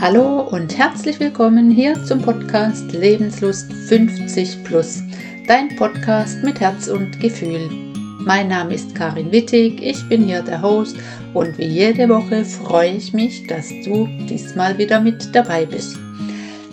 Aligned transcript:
Hallo 0.00 0.48
und 0.50 0.78
herzlich 0.78 1.20
willkommen 1.20 1.70
hier 1.70 2.02
zum 2.04 2.22
Podcast 2.22 2.90
Lebenslust 2.92 3.70
50 3.70 4.64
Plus, 4.64 5.02
dein 5.46 5.76
Podcast 5.76 6.42
mit 6.42 6.58
Herz 6.58 6.88
und 6.88 7.20
Gefühl. 7.20 7.89
Mein 8.24 8.48
Name 8.48 8.74
ist 8.74 8.94
Karin 8.94 9.32
Wittig, 9.32 9.80
ich 9.82 10.06
bin 10.06 10.24
hier 10.24 10.42
der 10.42 10.60
Host 10.60 10.94
und 11.32 11.56
wie 11.56 11.64
jede 11.64 12.06
Woche 12.10 12.44
freue 12.44 12.92
ich 12.92 13.14
mich, 13.14 13.46
dass 13.46 13.68
du 13.68 14.06
diesmal 14.28 14.76
wieder 14.76 15.00
mit 15.00 15.34
dabei 15.34 15.64
bist. 15.64 15.98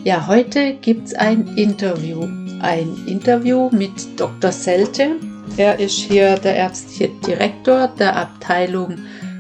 Ja, 0.04 0.28
heute 0.28 0.74
gibt 0.82 1.08
es 1.08 1.14
ein 1.14 1.48
Interview. 1.56 2.28
Ein 2.60 2.98
Interview 3.08 3.70
mit 3.72 4.20
Dr. 4.20 4.52
Selte. 4.52 5.16
Er 5.56 5.80
ist 5.80 5.94
hier 5.94 6.36
der 6.36 6.56
ärztliche 6.56 7.14
Direktor 7.26 7.88
der 7.98 8.18
Abteilung 8.18 8.98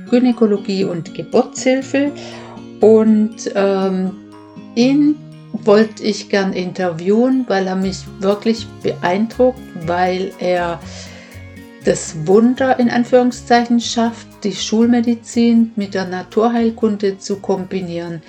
Gynäkologie 0.09 0.85
und 0.85 1.13
Geburtshilfe 1.13 2.13
und 2.79 3.35
ähm, 3.53 4.11
ihn 4.75 5.15
wollte 5.51 6.03
ich 6.03 6.29
gern 6.29 6.53
interviewen, 6.53 7.43
weil 7.49 7.67
er 7.67 7.75
mich 7.75 8.05
wirklich 8.19 8.65
beeindruckt, 8.81 9.59
weil 9.85 10.31
er 10.39 10.79
das 11.87 12.27
Wunder 12.27 12.79
in 12.79 12.89
Anführungszeichen 12.89 13.79
schafft, 13.79 14.27
die 14.43 14.53
Schulmedizin 14.53 15.71
mit 15.77 15.93
der 15.93 16.03
Naturheilkunde 16.03 17.17
zu 17.17 17.39
kombinieren. 17.39 18.21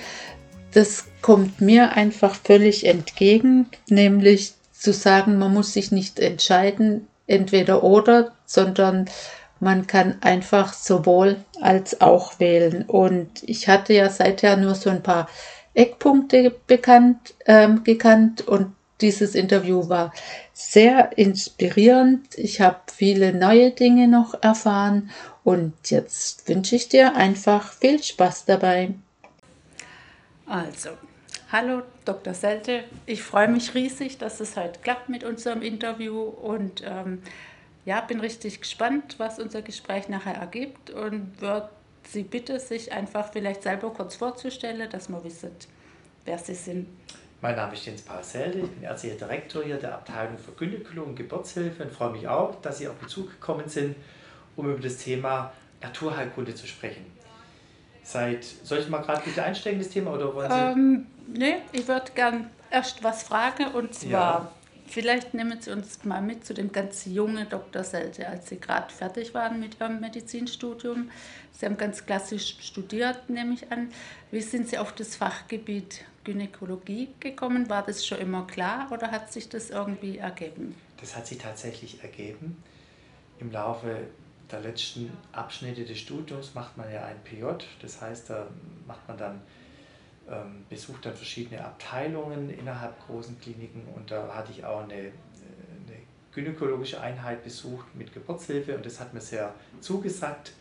Das 0.75 1.07
kommt 1.23 1.61
mir 1.61 1.95
einfach 1.95 2.37
völlig 2.37 2.87
entgegen, 2.87 3.67
nämlich 3.89 4.53
zu 4.73 4.93
sagen, 4.93 5.39
man 5.39 5.53
muss 5.53 5.73
sich 5.73 5.91
nicht 5.91 6.20
entscheiden, 6.20 7.09
entweder 7.27 7.83
oder, 7.83 8.31
sondern 8.47 9.06
man 9.59 9.89
kann 9.89 10.19
einfach 10.20 10.72
sowohl 10.72 11.39
als 11.61 12.00
auch 12.00 12.39
wählen. 12.39 12.84
Und 12.84 13.43
ich 13.43 13.67
hatte 13.67 13.93
ja 13.93 14.09
seither 14.09 14.56
nur 14.56 14.77
so 14.77 14.89
ein 14.89 15.03
paar 15.03 15.28
Eckpunkte 15.75 16.55
bekannt, 16.69 17.34
ähm, 17.45 17.83
gekannt 17.83 18.47
und 18.47 18.72
dieses 19.00 19.34
Interview 19.34 19.88
war 19.88 20.12
sehr 20.52 21.16
inspirierend. 21.16 22.36
Ich 22.36 22.60
habe 22.60 22.80
viele 22.92 23.32
neue 23.32 23.70
Dinge 23.70 24.08
noch 24.08 24.42
erfahren 24.42 25.10
und 25.44 25.91
jetzt 25.91 26.48
wünsche 26.48 26.77
ich 26.77 26.88
dir 26.88 27.14
einfach 27.16 27.72
viel 27.72 28.02
Spaß 28.02 28.44
dabei. 28.46 28.94
Also, 30.46 30.91
hallo 31.52 31.82
Dr. 32.04 32.34
Selte. 32.34 32.84
Ich 33.06 33.22
freue 33.22 33.48
mich 33.48 33.74
riesig, 33.74 34.19
dass 34.19 34.41
es 34.41 34.56
heute 34.56 34.80
klappt 34.80 35.08
mit 35.08 35.24
unserem 35.24 35.62
Interview 35.62 36.22
und 36.22 36.82
ähm, 36.84 37.22
ja, 37.84 38.00
bin 38.00 38.20
richtig 38.20 38.60
gespannt, 38.60 39.14
was 39.19 39.38
unser 39.38 39.62
Gespräch 39.62 40.08
nachher 40.08 40.34
ergibt 40.34 40.91
und 40.91 41.41
würde 41.41 41.70
Sie 42.10 42.22
bitte, 42.22 42.58
sich 42.58 42.92
einfach 42.92 43.32
vielleicht 43.32 43.62
selber 43.62 43.91
kurz 43.91 44.16
vorzustellen, 44.16 44.88
dass 44.91 45.10
man 45.10 45.22
wisst, 45.24 45.69
wer 46.24 46.38
Sie 46.38 46.54
sind. 46.54 46.86
Mein 47.41 47.55
Name 47.55 47.72
ist 47.75 47.86
Jens 47.86 48.03
Parcelde, 48.03 48.58
ich 48.58 48.70
bin 48.70 48.83
ärztlicher 48.83 49.14
Direktor 49.14 49.62
hier 49.62 49.77
der 49.77 49.94
Abteilung 49.94 50.36
für 50.39 50.50
Gynäkologie 50.53 51.11
und 51.11 51.14
Geburtshilfe 51.14 51.84
und 51.84 51.92
freue 51.92 52.11
mich 52.11 52.27
auch, 52.27 52.61
dass 52.62 52.78
Sie 52.78 52.89
auf 52.89 52.97
Bezug 52.97 53.31
gekommen 53.31 53.69
sind, 53.69 53.94
um 54.56 54.69
über 54.69 54.81
das 54.81 54.97
Thema 54.97 55.53
Naturheilkunde 55.81 56.53
zu 56.56 56.66
sprechen. 56.66 57.06
Seit, 58.03 58.42
soll 58.42 58.78
ich 58.78 58.89
mal 58.89 59.03
gerade 59.03 59.22
bitte 59.25 59.44
einsteigen, 59.44 59.78
das 59.78 59.89
Thema, 59.89 60.14
oder 60.14 60.34
wollen 60.34 60.50
Sie? 60.50 60.56
Ähm, 60.56 61.06
nee, 61.28 61.56
ich 61.70 61.86
würde 61.86 62.11
gern 62.12 62.50
erst 62.72 63.05
was 63.05 63.22
fragen 63.22 63.69
und 63.69 63.94
zwar, 63.94 64.11
ja. 64.11 64.53
Vielleicht 64.89 65.34
nehmen 65.34 65.61
Sie 65.61 65.70
uns 65.70 66.03
mal 66.05 66.22
mit 66.22 66.47
zu 66.47 66.55
dem 66.55 66.72
ganz 66.72 67.05
jungen 67.05 67.47
Dr. 67.50 67.84
Selte, 67.84 68.27
als 68.27 68.48
Sie 68.48 68.59
gerade 68.59 68.91
fertig 68.92 69.34
waren 69.34 69.60
mit 69.60 69.78
Ihrem 69.78 70.00
Medizinstudium. 70.00 71.10
Sie 71.53 71.66
haben 71.66 71.76
ganz 71.76 72.06
klassisch 72.06 72.56
studiert, 72.60 73.28
nehme 73.28 73.53
ich 73.53 73.70
an. 73.70 73.91
Wie 74.31 74.41
sind 74.41 74.66
Sie 74.69 74.78
auf 74.78 74.93
das 74.93 75.15
Fachgebiet 75.15 76.06
Gynäkologie 76.25 77.09
gekommen? 77.21 77.69
War 77.69 77.84
das 77.84 78.06
schon 78.06 78.19
immer 78.19 78.47
klar 78.47 78.91
oder 78.93 79.11
hat 79.11 79.33
sich 79.33 79.49
das 79.49 79.71
irgendwie 79.71 80.19
ergeben? 80.19 80.75
Das 81.01 81.17
hat 81.17 81.27
sich 81.27 81.39
tatsächlich 81.39 82.03
ergeben. 82.03 82.62
Im 83.39 83.51
Laufe 83.53 84.09
der 84.51 84.61
letzten 84.61 85.11
Abschnitte 85.33 85.84
des 85.84 85.99
Studiums 85.99 86.55
macht 86.55 86.77
man 86.77 86.93
ja 86.93 87.05
ein 87.05 87.17
PJ, 87.23 87.45
das 87.83 88.01
heißt, 88.01 88.31
da 88.31 88.47
macht 88.87 89.06
man 89.06 89.19
dann 89.19 89.41
ähm, 90.31 90.65
besucht 90.69 91.06
dann 91.06 91.15
verschiedene 91.15 91.65
Abteilungen 91.65 92.50
innerhalb 92.50 92.99
großen 93.06 93.41
Kliniken 93.41 93.83
und 93.95 94.11
da 94.11 94.29
hatte 94.35 94.53
ich 94.53 94.65
auch 94.65 94.83
eine, 94.83 94.95
eine 94.95 95.12
gynäkologische 96.33 97.00
Einheit 97.00 97.45
besucht 97.45 97.95
mit 97.95 98.12
Geburtshilfe 98.12 98.77
und 98.77 98.85
das 98.85 99.00
hat 99.00 99.15
mir 99.15 99.21
sehr 99.21 99.55
zugesagt, 99.81 100.53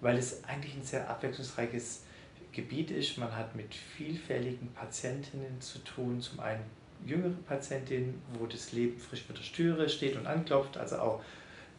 weil 0.00 0.18
es 0.18 0.42
eigentlich 0.44 0.74
ein 0.74 0.82
sehr 0.82 1.08
abwechslungsreiches 1.08 2.02
Gebiet 2.52 2.90
ist. 2.90 3.18
Man 3.18 3.34
hat 3.34 3.54
mit 3.56 3.74
vielfältigen 3.74 4.68
Patientinnen 4.74 5.60
zu 5.60 5.78
tun, 5.80 6.20
zum 6.20 6.40
einen 6.40 6.62
jüngere 7.04 7.30
Patientinnen, 7.46 8.20
wo 8.38 8.46
das 8.46 8.72
Leben 8.72 8.98
frisch 8.98 9.24
mit 9.28 9.38
der 9.38 9.42
Stüre 9.42 9.88
steht 9.88 10.16
und 10.16 10.26
anklopft, 10.26 10.76
also 10.76 10.98
auch 10.98 11.22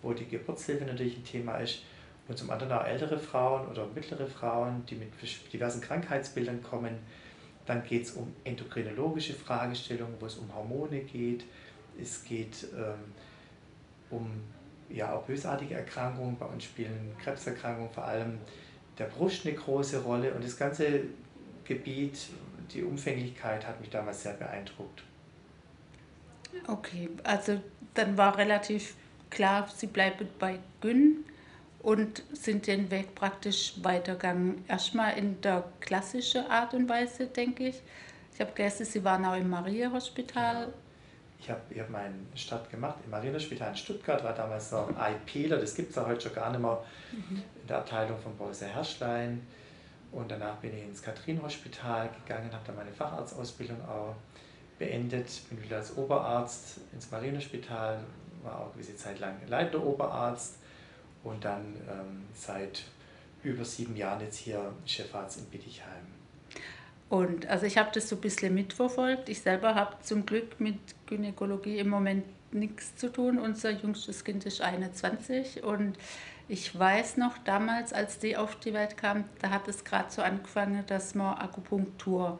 wo 0.01 0.13
die 0.13 0.28
Geburtshilfe 0.28 0.84
natürlich 0.84 1.17
ein 1.17 1.23
Thema 1.23 1.57
ist. 1.57 1.84
Und 2.28 2.38
zum 2.38 2.50
anderen 2.50 2.72
auch 2.72 2.85
ältere 2.85 3.19
Frauen 3.19 3.67
oder 3.67 3.85
mittlere 3.94 4.28
Frauen, 4.28 4.85
die 4.85 4.95
mit 4.95 5.11
diversen 5.51 5.81
Krankheitsbildern 5.81 6.63
kommen, 6.63 6.97
dann 7.66 7.84
geht 7.84 8.03
es 8.03 8.11
um 8.11 8.34
endokrinologische 8.44 9.34
Fragestellungen, 9.34 10.16
wo 10.19 10.25
es 10.25 10.35
um 10.35 10.53
Hormone 10.53 11.00
geht. 11.01 11.45
Es 12.00 12.23
geht 12.23 12.67
ähm, 12.75 13.13
um 14.09 14.29
ja, 14.90 15.13
auch 15.13 15.23
bösartige 15.23 15.75
Erkrankungen. 15.75 16.38
Bei 16.38 16.45
uns 16.45 16.66
spielen 16.66 17.16
Krebserkrankungen 17.22 17.91
vor 17.91 18.05
allem 18.05 18.40
der 18.98 19.06
Brust 19.06 19.46
eine 19.46 19.56
große 19.56 20.02
Rolle. 20.04 20.34
Und 20.34 20.44
das 20.44 20.58
ganze 20.58 21.02
Gebiet, 21.66 22.18
die 22.74 22.84
Umfänglichkeit 22.84 23.68
hat 23.68 23.80
mich 23.80 23.90
damals 23.90 24.24
sehr 24.24 24.34
beeindruckt. 24.34 25.04
Okay, 26.68 27.09
also 27.24 27.59
dann 27.94 28.18
war 28.18 28.38
relativ 28.38 28.96
klar, 29.30 29.68
Sie 29.76 29.88
bleiben 29.88 30.28
bei 30.40 30.59
Gyn 30.82 31.26
und 31.80 32.24
sind 32.32 32.68
den 32.68 32.90
Weg 32.92 33.16
praktisch 33.16 33.74
weitergegangen. 33.82 34.64
Erstmal 34.68 35.18
in 35.18 35.42
der 35.42 35.64
klassischen 35.80 36.46
Art 36.48 36.74
und 36.74 36.88
Weise, 36.88 37.28
denke 37.28 37.70
ich. 37.70 37.82
Ich 38.34 38.40
habe 38.40 38.52
gelesen, 38.53 38.86
Sie 38.86 39.03
waren 39.03 39.26
auch 39.26 39.36
im 39.36 39.50
Maria-Hospital. 39.50 40.74
Ich 41.44 41.50
habe 41.50 41.62
hab 41.78 41.90
meinen 41.90 42.26
Start 42.36 42.70
gemacht 42.72 42.96
im 43.04 43.12
Marienhospital 43.12 43.72
in 43.72 43.76
Stuttgart, 43.76 44.24
war 44.24 44.34
damals 44.34 44.72
noch 44.72 44.90
IPler, 44.92 45.58
das 45.58 45.76
gibt 45.76 45.90
es 45.90 45.98
ja 45.98 46.06
heute 46.06 46.22
schon 46.22 46.36
gar 46.36 46.50
nicht 46.52 46.62
mehr, 46.62 46.81
mhm. 47.12 47.44
in 47.62 47.68
der 47.68 47.80
Abteilung 47.80 48.18
von 48.18 48.34
Professor 48.38 48.70
Herrschlein. 48.70 49.46
Und 50.14 50.32
danach 50.32 50.56
bin 50.58 50.74
ich 50.74 50.84
ins 50.86 51.02
Katrin-Hospital 51.02 52.09
gegangen, 52.24 52.50
habe 52.53 52.64
dann 52.66 52.78
meine 52.78 52.94
Facharztausbildung 52.94 53.82
auch 53.90 54.16
beendet, 54.80 55.28
bin 55.50 55.62
wieder 55.62 55.78
als 55.78 55.98
Oberarzt 55.98 56.80
ins 56.94 57.12
Marienhospital, 57.12 58.00
war 58.42 58.59
auch 58.59 58.66
eine 58.66 58.74
gewisse 58.76 58.96
Zeit 58.96 59.20
lang 59.20 59.36
leitender 59.48 59.86
Oberarzt 59.86 60.59
und 61.26 61.44
dann 61.44 61.76
ähm, 61.90 62.24
seit 62.34 62.84
über 63.44 63.66
sieben 63.66 63.98
Jahren 63.98 64.22
jetzt 64.22 64.38
hier 64.38 64.72
Chefarzt 64.86 65.40
in 65.40 65.46
Bittigheim. 65.48 66.08
Und 67.14 67.46
also 67.46 67.68
ich 67.68 67.78
habe 67.78 67.92
das 67.94 68.09
so 68.09 68.16
ein 68.16 68.22
bisschen 68.22 68.56
mitverfolgt. 68.56 69.30
Ich 69.30 69.42
selber 69.42 69.76
habe 69.76 69.98
zum 70.02 70.26
Glück 70.26 70.59
mit 70.59 70.80
Gynäkologie 71.16 71.78
im 71.78 71.90
Moment 71.90 72.25
nichts 72.53 72.96
zu 72.96 73.12
tun. 73.12 73.40
Unser 73.40 73.72
jüngstes 73.72 74.24
Kind 74.24 74.46
ist 74.46 74.62
21 74.62 75.63
und 75.63 75.97
ich 76.47 76.78
weiß 76.78 77.18
noch 77.18 77.38
damals, 77.40 77.94
als 77.94 78.19
die 78.19 78.35
auf 78.35 78.56
die 78.57 78.74
Welt 78.74 78.97
kam, 78.97 79.23
da 79.41 79.50
hat 79.50 79.68
es 79.68 79.84
gerade 79.84 80.12
so 80.12 80.22
angefangen, 80.22 80.84
dass 80.88 81.16
man 81.16 81.38
Akupunktur 81.38 82.40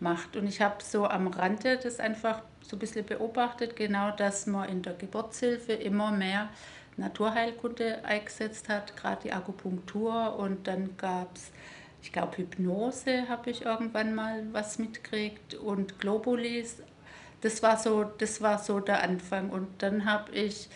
macht. 0.00 0.36
Und 0.36 0.46
ich 0.46 0.60
habe 0.60 0.82
so 0.82 1.06
am 1.06 1.28
Rande 1.28 1.78
das 1.82 2.00
einfach 2.00 2.42
so 2.62 2.76
ein 2.76 2.78
bisschen 2.78 3.06
beobachtet, 3.06 3.76
genau, 3.76 4.10
dass 4.10 4.46
man 4.46 4.68
in 4.68 4.82
der 4.82 4.94
Geburtshilfe 4.94 5.72
immer 5.72 6.10
mehr 6.10 6.48
Naturheilkunde 6.96 8.04
eingesetzt 8.04 8.68
hat, 8.68 8.96
gerade 8.96 9.22
die 9.24 9.32
Akupunktur 9.32 10.36
und 10.36 10.66
dann 10.66 10.96
gab 10.96 11.36
es, 11.36 11.50
ich 12.02 12.12
glaube, 12.12 12.36
Hypnose 12.36 13.28
habe 13.28 13.50
ich 13.50 13.64
irgendwann 13.64 14.14
mal 14.14 14.44
was 14.52 14.78
mitgekriegt 14.78 15.54
und 15.54 15.98
Globulis. 15.98 16.82
Das 17.44 17.62
war 17.62 17.76
so, 17.76 18.04
das 18.04 18.40
war 18.40 18.58
so 18.58 18.80
der 18.80 19.02
Anfang 19.02 19.50
und 19.50 19.68
dann 19.82 20.06
habe 20.06 20.32
ich 20.32 20.66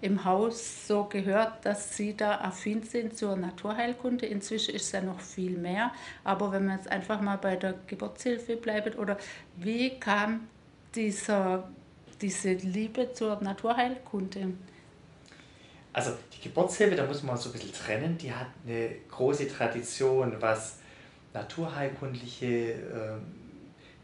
im 0.00 0.24
Haus 0.24 0.86
so 0.86 1.02
gehört, 1.04 1.66
dass 1.66 1.96
Sie 1.96 2.16
da 2.16 2.40
affin 2.42 2.84
sind 2.84 3.18
zur 3.18 3.34
Naturheilkunde. 3.34 4.26
Inzwischen 4.26 4.72
ist 4.72 4.84
es 4.84 4.92
ja 4.92 5.00
noch 5.00 5.18
viel 5.18 5.58
mehr. 5.58 5.90
Aber 6.22 6.52
wenn 6.52 6.66
man 6.66 6.76
jetzt 6.76 6.88
einfach 6.88 7.20
mal 7.20 7.38
bei 7.38 7.56
der 7.56 7.74
Geburtshilfe 7.88 8.56
bleibt, 8.56 8.96
oder 8.96 9.18
wie 9.56 9.98
kam 9.98 10.46
dieser, 10.94 11.68
diese 12.20 12.52
Liebe 12.52 13.12
zur 13.12 13.42
Naturheilkunde? 13.42 14.52
Also 15.92 16.12
die 16.36 16.40
Geburtshilfe, 16.48 16.94
da 16.94 17.04
muss 17.04 17.24
man 17.24 17.36
so 17.36 17.48
ein 17.48 17.52
bisschen 17.52 17.72
trennen, 17.72 18.16
die 18.16 18.32
hat 18.32 18.46
eine 18.64 18.90
große 19.10 19.48
Tradition, 19.48 20.36
was 20.38 20.78
naturheilkundliche 21.34 22.74
äh, 22.74 23.18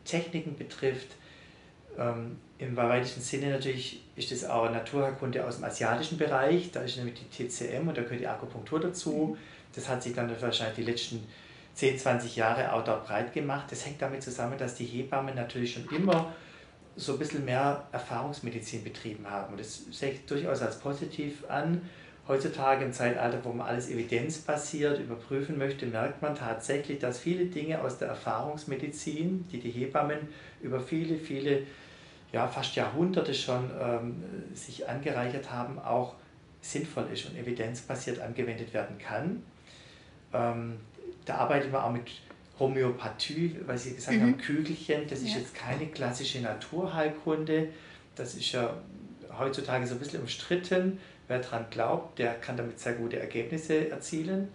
Techniken 0.05 0.56
betrifft. 0.56 1.14
Ähm, 1.99 2.39
Im 2.59 2.77
weitesten 2.77 3.21
Sinne 3.21 3.50
natürlich 3.50 4.03
ist 4.17 4.31
das 4.31 4.45
auch 4.45 4.71
Naturheilkunde 4.71 5.45
aus 5.45 5.56
dem 5.56 5.65
asiatischen 5.65 6.19
Bereich. 6.19 6.71
Da 6.71 6.81
ist 6.81 6.97
nämlich 6.97 7.15
die 7.15 7.49
TCM 7.49 7.89
und 7.89 7.97
da 7.97 8.03
gehört 8.03 8.21
die 8.21 8.27
Akupunktur 8.27 8.81
dazu. 8.81 9.37
Das 9.75 9.89
hat 9.89 10.03
sich 10.03 10.15
dann 10.15 10.31
wahrscheinlich 10.41 10.77
die 10.77 10.91
letzten 10.91 11.27
10, 11.75 11.99
20 11.99 12.37
Jahre 12.37 12.73
auch 12.73 12.85
dort 12.85 13.06
breit 13.06 13.33
gemacht. 13.33 13.67
Das 13.71 13.87
hängt 13.87 14.00
damit 14.03 14.23
zusammen, 14.23 14.59
dass 14.59 14.75
die 14.75 14.85
Hebammen 14.85 15.35
natürlich 15.35 15.73
schon 15.73 15.89
immer 15.91 16.33
so 16.97 17.12
ein 17.12 17.19
bisschen 17.19 17.45
mehr 17.45 17.85
Erfahrungsmedizin 17.93 18.83
betrieben 18.83 19.29
haben. 19.31 19.53
Und 19.53 19.61
das 19.61 19.85
sehe 19.93 20.12
ich 20.12 20.27
durchaus 20.27 20.62
als 20.62 20.81
positiv 20.81 21.45
an. 21.49 21.83
Heutzutage 22.27 22.85
im 22.85 22.93
Zeitalter, 22.93 23.39
wo 23.45 23.53
man 23.53 23.67
alles 23.69 23.89
evidenzbasiert 23.89 24.99
überprüfen 24.99 25.56
möchte, 25.56 25.87
merkt 25.87 26.21
man 26.21 26.35
tatsächlich, 26.35 26.99
dass 26.99 27.19
viele 27.21 27.47
Dinge 27.47 27.81
aus 27.81 27.99
der 27.99 28.09
Erfahrungsmedizin, 28.09 29.47
die 29.50 29.61
die 29.61 29.71
Hebammen 29.71 30.19
über 30.61 30.81
viele, 30.81 31.17
viele, 31.17 31.62
ja 32.32 32.46
fast 32.46 32.76
Jahrhunderte 32.76 33.34
schon 33.34 33.70
ähm, 33.80 34.22
sich 34.54 34.88
angereichert 34.88 35.50
haben, 35.50 35.78
auch 35.78 36.14
sinnvoll 36.60 37.06
ist 37.12 37.26
und 37.26 37.36
evidenzbasiert 37.36 38.20
angewendet 38.20 38.75
werden 38.75 38.98
kann. 38.98 39.42
Ähm, 40.32 40.78
da 41.25 41.36
arbeitet 41.36 41.72
man 41.72 41.82
auch 41.82 41.92
mit 41.92 42.10
Homöopathie, 42.58 43.56
weil 43.66 43.78
Sie 43.78 43.94
gesagt 43.94 44.16
mhm. 44.16 44.22
haben, 44.22 44.38
Kügelchen, 44.38 45.06
das 45.08 45.20
ist 45.20 45.32
ja. 45.32 45.38
jetzt 45.38 45.54
keine 45.54 45.86
klassische 45.86 46.40
Naturheilkunde. 46.40 47.69
Das 48.16 48.34
ist 48.34 48.52
ja 48.52 48.75
heutzutage 49.38 49.86
so 49.86 49.94
ein 49.94 50.00
bisschen 50.00 50.20
umstritten. 50.20 50.98
Wer 51.28 51.38
daran 51.38 51.66
glaubt, 51.70 52.19
der 52.19 52.34
kann 52.34 52.56
damit 52.56 52.80
sehr 52.80 52.94
gute 52.94 53.20
Ergebnisse 53.20 53.90
erzielen. 53.90 54.48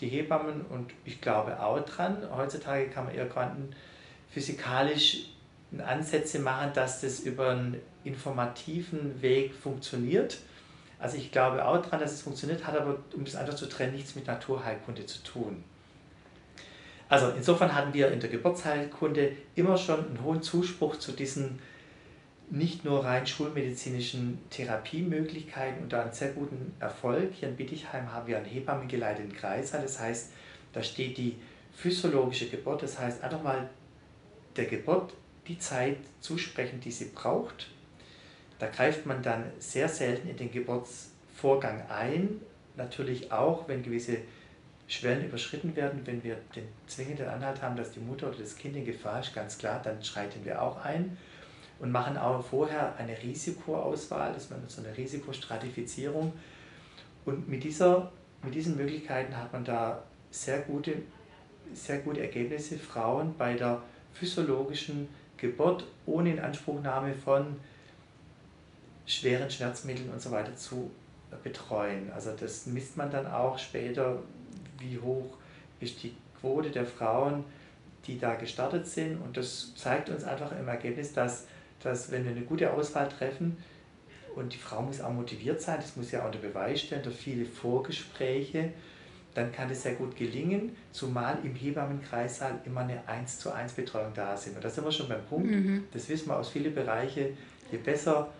Die 0.00 0.08
Hebammen 0.08 0.62
und 0.62 0.92
ich 1.04 1.20
glaube 1.20 1.60
auch 1.60 1.80
dran. 1.80 2.18
Heutzutage 2.36 2.88
kann 2.88 3.06
man 3.06 3.14
eher 3.14 3.28
quantenphysikalisch 3.28 5.30
Ansätze 5.76 6.38
machen, 6.38 6.72
dass 6.74 7.00
das 7.00 7.20
über 7.20 7.50
einen 7.50 7.80
informativen 8.04 9.20
Weg 9.20 9.54
funktioniert. 9.54 10.38
Also 10.98 11.16
ich 11.16 11.30
glaube 11.30 11.64
auch 11.64 11.84
dran, 11.84 12.00
dass 12.00 12.12
es 12.12 12.22
funktioniert, 12.22 12.66
hat 12.66 12.76
aber, 12.76 12.98
um 13.14 13.22
es 13.22 13.36
einfach 13.36 13.54
zu 13.54 13.66
trennen, 13.66 13.94
nichts 13.94 14.14
mit 14.14 14.26
Naturheilkunde 14.26 15.06
zu 15.06 15.22
tun. 15.22 15.62
Also 17.08 17.30
insofern 17.30 17.74
hatten 17.74 17.94
wir 17.94 18.10
in 18.10 18.20
der 18.20 18.28
Geburtsheilkunde 18.28 19.32
immer 19.54 19.76
schon 19.78 20.06
einen 20.06 20.22
hohen 20.22 20.42
Zuspruch 20.42 20.96
zu 20.96 21.12
diesen 21.12 21.58
nicht 22.50 22.84
nur 22.84 23.04
rein 23.04 23.26
schulmedizinischen 23.26 24.38
Therapiemöglichkeiten 24.50 25.82
und 25.82 25.92
da 25.92 26.02
einen 26.02 26.12
sehr 26.12 26.32
guten 26.32 26.74
Erfolg. 26.80 27.32
Hier 27.34 27.48
in 27.48 27.56
Bittigheim 27.56 28.12
haben 28.12 28.26
wir 28.26 28.38
einen 28.38 28.46
hebammengeleiteten 28.46 29.32
Kreißsaal, 29.32 29.82
das 29.82 30.00
heißt, 30.00 30.32
da 30.72 30.82
steht 30.82 31.18
die 31.18 31.36
physiologische 31.74 32.48
Geburt, 32.48 32.82
das 32.82 32.98
heißt 32.98 33.22
einfach 33.22 33.42
mal 33.42 33.68
der 34.56 34.64
Geburt 34.64 35.12
die 35.48 35.58
Zeit 35.58 35.96
zusprechen, 36.20 36.80
die 36.80 36.90
sie 36.90 37.06
braucht. 37.06 37.68
Da 38.58 38.66
greift 38.68 39.06
man 39.06 39.22
dann 39.22 39.44
sehr 39.58 39.88
selten 39.88 40.28
in 40.28 40.36
den 40.36 40.50
Geburtsvorgang 40.50 41.82
ein, 41.88 42.40
natürlich 42.76 43.32
auch, 43.32 43.68
wenn 43.68 43.82
gewisse 43.82 44.18
Schwellen 44.86 45.26
überschritten 45.26 45.76
werden, 45.76 46.00
wenn 46.06 46.22
wir 46.24 46.36
den 46.56 46.66
zwingenden 46.86 47.28
Anhalt 47.28 47.60
haben, 47.62 47.76
dass 47.76 47.92
die 47.92 48.00
Mutter 48.00 48.28
oder 48.28 48.38
das 48.38 48.56
Kind 48.56 48.74
in 48.76 48.84
Gefahr 48.84 49.20
ist, 49.20 49.34
ganz 49.34 49.58
klar, 49.58 49.80
dann 49.82 50.02
schreiten 50.02 50.44
wir 50.44 50.62
auch 50.62 50.82
ein 50.84 51.16
und 51.78 51.92
machen 51.92 52.16
auch 52.16 52.44
vorher 52.44 52.96
eine 52.96 53.20
Risikoauswahl, 53.22 54.32
das 54.32 54.50
ist 54.50 54.70
so 54.70 54.82
eine 54.82 54.96
Risikostratifizierung. 54.96 56.32
Und 57.24 57.48
mit, 57.48 57.62
dieser, 57.64 58.10
mit 58.42 58.54
diesen 58.54 58.76
Möglichkeiten 58.76 59.36
hat 59.36 59.52
man 59.52 59.64
da 59.64 60.02
sehr 60.30 60.60
gute, 60.60 60.94
sehr 61.74 61.98
gute 61.98 62.20
Ergebnisse, 62.20 62.78
Frauen 62.78 63.34
bei 63.36 63.54
der 63.54 63.82
physiologischen 64.14 65.08
Geburt 65.38 65.84
ohne 66.06 66.32
Inanspruchnahme 66.32 67.14
von 67.14 67.56
schweren 69.06 69.50
Schmerzmitteln 69.50 70.10
und 70.10 70.20
so 70.20 70.30
weiter 70.30 70.54
zu 70.54 70.90
betreuen. 71.42 72.10
Also 72.12 72.32
das 72.38 72.66
misst 72.66 72.96
man 72.96 73.10
dann 73.10 73.26
auch 73.26 73.58
später, 73.58 74.18
wie 74.78 74.98
hoch 74.98 75.36
ist 75.80 76.02
die 76.02 76.14
Quote 76.40 76.70
der 76.70 76.84
Frauen, 76.84 77.44
die 78.06 78.18
da 78.18 78.34
gestartet 78.34 78.86
sind. 78.86 79.20
Und 79.20 79.36
das 79.36 79.74
zeigt 79.74 80.10
uns 80.10 80.24
einfach 80.24 80.52
im 80.58 80.68
Ergebnis, 80.68 81.12
dass, 81.12 81.46
dass 81.82 82.10
wenn 82.10 82.24
wir 82.24 82.32
eine 82.32 82.42
gute 82.42 82.72
Auswahl 82.72 83.08
treffen, 83.08 83.56
und 84.34 84.52
die 84.52 84.58
Frau 84.58 84.82
muss 84.82 85.00
auch 85.00 85.12
motiviert 85.12 85.60
sein, 85.60 85.78
das 85.80 85.96
muss 85.96 86.12
ja 86.12 86.22
auch 86.22 86.26
unter 86.26 86.38
Beweis 86.38 86.80
stellen, 86.82 87.02
durch 87.02 87.16
viele 87.16 87.44
Vorgespräche, 87.44 88.72
dann 89.38 89.52
kann 89.52 89.70
es 89.70 89.82
sehr 89.82 89.94
gut 89.94 90.16
gelingen, 90.16 90.74
zumal 90.90 91.38
im 91.44 91.54
Hebammenkreissaal 91.54 92.60
immer 92.64 92.80
eine 92.80 93.06
1 93.08 93.38
zu 93.38 93.52
1 93.52 93.72
Betreuung 93.72 94.12
da 94.12 94.36
sind. 94.36 94.56
Und 94.56 94.64
da 94.64 94.68
sind 94.68 94.84
wir 94.84 94.90
schon 94.90 95.08
beim 95.08 95.24
Punkt, 95.26 95.48
mhm. 95.48 95.84
das 95.92 96.08
wissen 96.08 96.28
wir 96.28 96.36
aus 96.36 96.48
vielen 96.48 96.74
Bereichen, 96.74 97.38
je 97.70 97.78
besser 97.78 98.32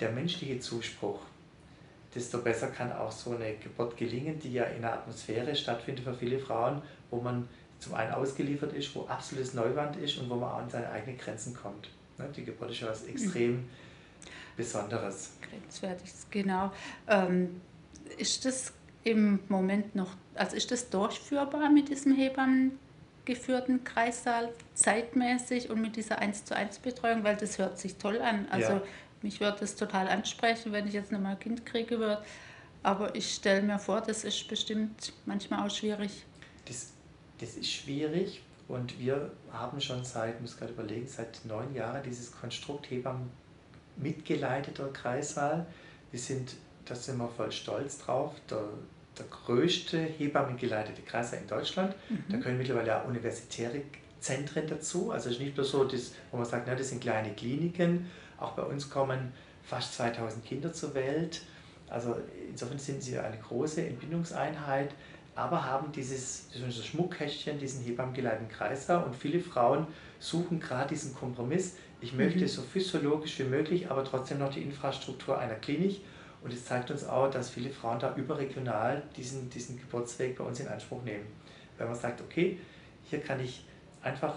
der 0.00 0.12
menschliche 0.12 0.58
Zuspruch, 0.58 1.20
desto 2.14 2.38
besser 2.38 2.68
kann 2.68 2.90
auch 2.90 3.12
so 3.12 3.32
eine 3.32 3.54
Geburt 3.56 3.98
gelingen, 3.98 4.38
die 4.40 4.54
ja 4.54 4.64
in 4.64 4.82
einer 4.82 4.94
Atmosphäre 4.94 5.54
stattfindet 5.54 6.04
für 6.04 6.14
viele 6.14 6.38
Frauen, 6.38 6.80
wo 7.10 7.20
man 7.20 7.46
zum 7.78 7.94
einen 7.94 8.12
ausgeliefert 8.12 8.72
ist, 8.72 8.94
wo 8.94 9.06
absolutes 9.06 9.52
Neuland 9.52 9.96
ist 9.96 10.16
und 10.16 10.30
wo 10.30 10.36
man 10.36 10.50
auch 10.50 10.58
an 10.58 10.70
seine 10.70 10.88
eigenen 10.88 11.18
Grenzen 11.18 11.54
kommt. 11.54 11.90
Ne, 12.16 12.28
die 12.34 12.44
Geburt 12.44 12.70
ist 12.70 12.80
ja 12.80 12.88
was 12.88 13.04
extrem 13.04 13.52
mhm. 13.52 13.68
Besonderes. 14.56 15.32
Grenzwertiges, 15.42 16.26
genau. 16.30 16.72
Ähm, 17.08 17.60
ist 18.16 18.44
das 18.44 18.72
im 19.04 19.40
Moment 19.48 19.94
noch, 19.94 20.10
also 20.34 20.56
ist 20.56 20.70
das 20.70 20.90
durchführbar 20.90 21.70
mit 21.70 21.88
diesem 21.88 22.14
Hebammengeführten 22.14 23.84
Kreissaal 23.84 24.52
zeitmäßig 24.74 25.70
und 25.70 25.80
mit 25.80 25.96
dieser 25.96 26.18
1 26.18 26.44
zu 26.44 26.54
1 26.56 26.80
Betreuung, 26.80 27.24
weil 27.24 27.36
das 27.36 27.58
hört 27.58 27.78
sich 27.78 27.96
toll 27.96 28.20
an. 28.20 28.46
Also 28.50 28.72
ja. 28.72 28.82
Mich 29.22 29.40
würde 29.40 29.58
das 29.60 29.76
total 29.76 30.08
ansprechen, 30.08 30.72
wenn 30.72 30.86
ich 30.86 30.94
jetzt 30.94 31.12
nochmal 31.12 31.32
ein 31.32 31.38
Kind 31.38 31.66
kriege 31.66 31.98
würde. 31.98 32.22
Aber 32.82 33.14
ich 33.14 33.34
stelle 33.34 33.60
mir 33.62 33.78
vor, 33.78 34.00
das 34.00 34.24
ist 34.24 34.48
bestimmt 34.48 35.12
manchmal 35.26 35.66
auch 35.66 35.70
schwierig. 35.70 36.24
Das, 36.64 36.92
das 37.38 37.56
ist 37.56 37.70
schwierig 37.70 38.42
und 38.68 38.98
wir 38.98 39.30
haben 39.52 39.80
schon 39.80 40.04
seit, 40.04 40.40
muss 40.40 40.56
gerade 40.56 40.72
überlegen, 40.72 41.06
seit 41.06 41.44
neun 41.44 41.74
Jahren 41.74 42.02
dieses 42.02 42.32
Konstrukt 42.32 42.90
Hebammen 42.90 43.28
mitgeleiteter 43.96 44.88
Kreissaal. 44.92 45.66
Wir 46.10 46.20
sind, 46.20 46.54
da 46.90 46.96
sind 46.96 47.18
wir 47.18 47.28
voll 47.28 47.52
stolz 47.52 47.98
drauf, 47.98 48.34
der, 48.50 48.64
der 49.16 49.26
größte 49.26 49.98
Hebammengeleitete 49.98 51.02
Kreissaal 51.02 51.40
in 51.40 51.46
Deutschland. 51.46 51.94
Mhm. 52.08 52.24
Da 52.28 52.38
können 52.38 52.58
mittlerweile 52.58 53.00
auch 53.00 53.06
universitäre 53.06 53.82
Zentren 54.18 54.66
dazu. 54.66 55.12
Also 55.12 55.28
es 55.28 55.36
ist 55.36 55.40
nicht 55.40 55.56
nur 55.56 55.64
so, 55.64 55.84
das, 55.84 56.12
wo 56.32 56.36
man 56.36 56.46
sagt, 56.46 56.66
na, 56.66 56.74
das 56.74 56.88
sind 56.88 57.00
kleine 57.00 57.32
Kliniken, 57.32 58.10
auch 58.38 58.52
bei 58.52 58.62
uns 58.62 58.90
kommen 58.90 59.32
fast 59.62 59.94
2000 59.94 60.44
Kinder 60.44 60.72
zur 60.72 60.94
Welt. 60.94 61.42
Also 61.88 62.16
insofern 62.48 62.78
sind 62.78 63.02
sie 63.02 63.18
eine 63.18 63.38
große 63.38 63.86
Entbindungseinheit, 63.86 64.90
aber 65.36 65.64
haben 65.64 65.92
dieses, 65.92 66.48
dieses 66.48 66.84
Schmuckkästchen, 66.84 67.58
diesen 67.58 67.84
hebammengeleiteten 67.84 68.48
Kreislauf 68.48 69.06
und 69.06 69.14
viele 69.14 69.38
Frauen 69.38 69.86
suchen 70.18 70.58
gerade 70.58 70.88
diesen 70.88 71.14
Kompromiss. 71.14 71.76
Ich 72.00 72.12
möchte 72.14 72.40
mhm. 72.40 72.48
so 72.48 72.62
physiologisch 72.62 73.38
wie 73.38 73.44
möglich, 73.44 73.90
aber 73.90 74.04
trotzdem 74.04 74.38
noch 74.38 74.52
die 74.52 74.62
Infrastruktur 74.62 75.38
einer 75.38 75.54
Klinik. 75.54 76.00
Und 76.42 76.52
es 76.52 76.64
zeigt 76.64 76.90
uns 76.90 77.04
auch, 77.04 77.30
dass 77.30 77.50
viele 77.50 77.70
Frauen 77.70 77.98
da 77.98 78.14
überregional 78.16 79.02
diesen, 79.16 79.50
diesen 79.50 79.78
Geburtsweg 79.78 80.38
bei 80.38 80.44
uns 80.44 80.60
in 80.60 80.68
Anspruch 80.68 81.02
nehmen. 81.02 81.26
Weil 81.76 81.86
man 81.86 81.96
sagt, 81.96 82.20
okay, 82.20 82.58
hier 83.08 83.20
kann 83.20 83.40
ich 83.40 83.64
einfach 84.02 84.34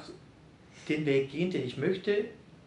den 0.90 1.06
Weg 1.06 1.32
gehen, 1.32 1.50
den 1.50 1.66
ich 1.66 1.78
möchte, 1.78 2.26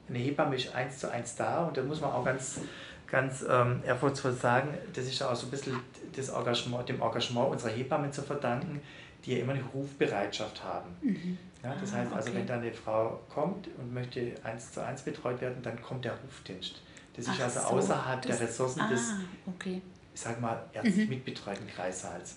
eine 0.08 0.18
Hebamme 0.18 0.56
ist 0.56 0.74
eins 0.74 0.98
zu 0.98 1.10
eins 1.10 1.34
da 1.36 1.64
und 1.64 1.76
da 1.76 1.82
muss 1.82 2.00
man 2.00 2.12
auch 2.12 2.24
ganz, 2.24 2.60
ganz 3.06 3.44
ähm, 3.48 3.82
ehrfurchtsvoll 3.84 4.32
sagen, 4.32 4.68
das 4.92 5.06
ist 5.06 5.22
auch 5.22 5.34
so 5.34 5.46
ein 5.48 5.50
bisschen 5.50 5.78
das 6.14 6.28
Engagement, 6.28 6.88
dem 6.88 7.02
Engagement 7.02 7.50
unserer 7.50 7.70
Hebammen 7.70 8.12
zu 8.12 8.22
verdanken, 8.22 8.80
die 9.24 9.34
ja 9.34 9.38
immer 9.38 9.52
eine 9.52 9.64
Rufbereitschaft 9.74 10.62
haben. 10.62 10.90
Mhm. 11.02 11.38
Ja, 11.62 11.74
das 11.80 11.92
ah, 11.92 11.96
heißt 11.98 12.12
also, 12.12 12.28
okay. 12.30 12.38
wenn 12.38 12.46
da 12.46 12.54
eine 12.54 12.72
Frau 12.72 13.20
kommt 13.28 13.68
und 13.78 13.92
möchte 13.92 14.34
eins 14.44 14.72
zu 14.72 14.84
eins 14.84 15.02
betreut 15.02 15.40
werden, 15.40 15.56
dann 15.62 15.80
kommt 15.82 16.04
der 16.04 16.12
Rufdienst. 16.12 16.80
Das 17.16 17.26
ist 17.26 17.32
Ach 17.34 17.44
also 17.44 17.60
so, 17.60 17.66
außerhalb 17.66 18.22
der 18.22 18.40
Ressourcen 18.40 18.80
ah, 18.80 18.88
des, 18.90 19.12
okay. 19.46 19.80
ich 20.14 20.20
sag 20.20 20.40
mal, 20.40 20.64
ärztlich 20.72 21.08
mhm. 21.08 21.14
mitbetreuten 21.14 21.66
Kreissaals 21.66 22.36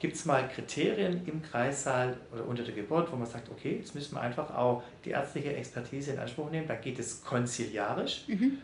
gibt 0.00 0.14
es 0.14 0.24
mal 0.24 0.48
Kriterien 0.48 1.26
im 1.26 1.42
Kreissaal 1.42 2.16
oder 2.32 2.46
unter 2.46 2.62
der 2.62 2.74
Geburt, 2.74 3.10
wo 3.10 3.16
man 3.16 3.26
sagt, 3.26 3.50
okay, 3.50 3.76
jetzt 3.78 3.94
müssen 3.94 4.14
wir 4.14 4.20
einfach 4.20 4.54
auch 4.54 4.82
die 5.04 5.10
ärztliche 5.10 5.54
Expertise 5.54 6.12
in 6.12 6.18
Anspruch 6.18 6.50
nehmen, 6.50 6.68
da 6.68 6.76
geht 6.76 6.98
es 6.98 7.22
konziliarisch. 7.24 8.24
Mhm. 8.28 8.58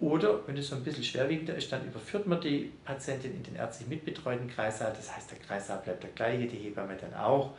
Oder 0.00 0.46
wenn 0.46 0.56
es 0.56 0.68
so 0.68 0.76
ein 0.76 0.84
bisschen 0.84 1.04
schwerwiegender 1.04 1.54
ist, 1.54 1.70
dann 1.70 1.86
überführt 1.86 2.26
man 2.26 2.40
die 2.40 2.72
Patientin 2.84 3.34
in 3.34 3.42
den 3.42 3.56
ärztlich 3.56 3.88
mitbetreuten 3.88 4.48
Kreissaal. 4.48 4.94
Das 4.96 5.14
heißt, 5.14 5.30
der 5.30 5.38
Kreissaal 5.38 5.78
bleibt 5.78 6.02
der 6.02 6.10
gleiche, 6.10 6.46
die 6.46 6.56
Hebamme 6.56 6.96
dann 6.96 7.12
auch. 7.14 7.52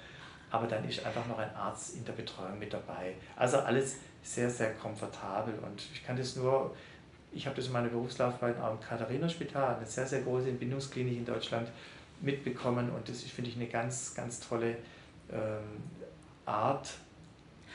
Aber 0.49 0.67
dann 0.67 0.87
ist 0.89 1.05
einfach 1.05 1.25
noch 1.27 1.37
ein 1.37 1.55
Arzt 1.55 1.95
in 1.95 2.03
der 2.03 2.13
Betreuung 2.13 2.57
mit 2.57 2.73
dabei. 2.73 3.13
Also 3.35 3.59
alles 3.59 3.97
sehr, 4.23 4.49
sehr 4.49 4.73
komfortabel. 4.73 5.53
Und 5.59 5.83
ich 5.93 6.03
kann 6.03 6.17
das 6.17 6.35
nur, 6.35 6.75
ich 7.33 7.45
habe 7.45 7.55
das 7.55 7.67
in 7.67 7.73
meiner 7.73 7.89
Berufslaufbahn 7.89 8.59
auch 8.61 8.71
im 8.73 8.79
Katharina-Spital, 8.79 9.75
eine 9.77 9.85
sehr, 9.85 10.05
sehr 10.05 10.21
große 10.21 10.49
Entbindungsklinik 10.49 11.17
in 11.17 11.25
Deutschland, 11.25 11.69
mitbekommen 12.21 12.89
und 12.91 13.09
das 13.09 13.23
finde 13.23 13.49
ich 13.49 13.55
eine 13.55 13.67
ganz, 13.67 14.13
ganz 14.13 14.39
tolle 14.39 14.77
ähm, 15.31 15.81
Art, 16.45 16.89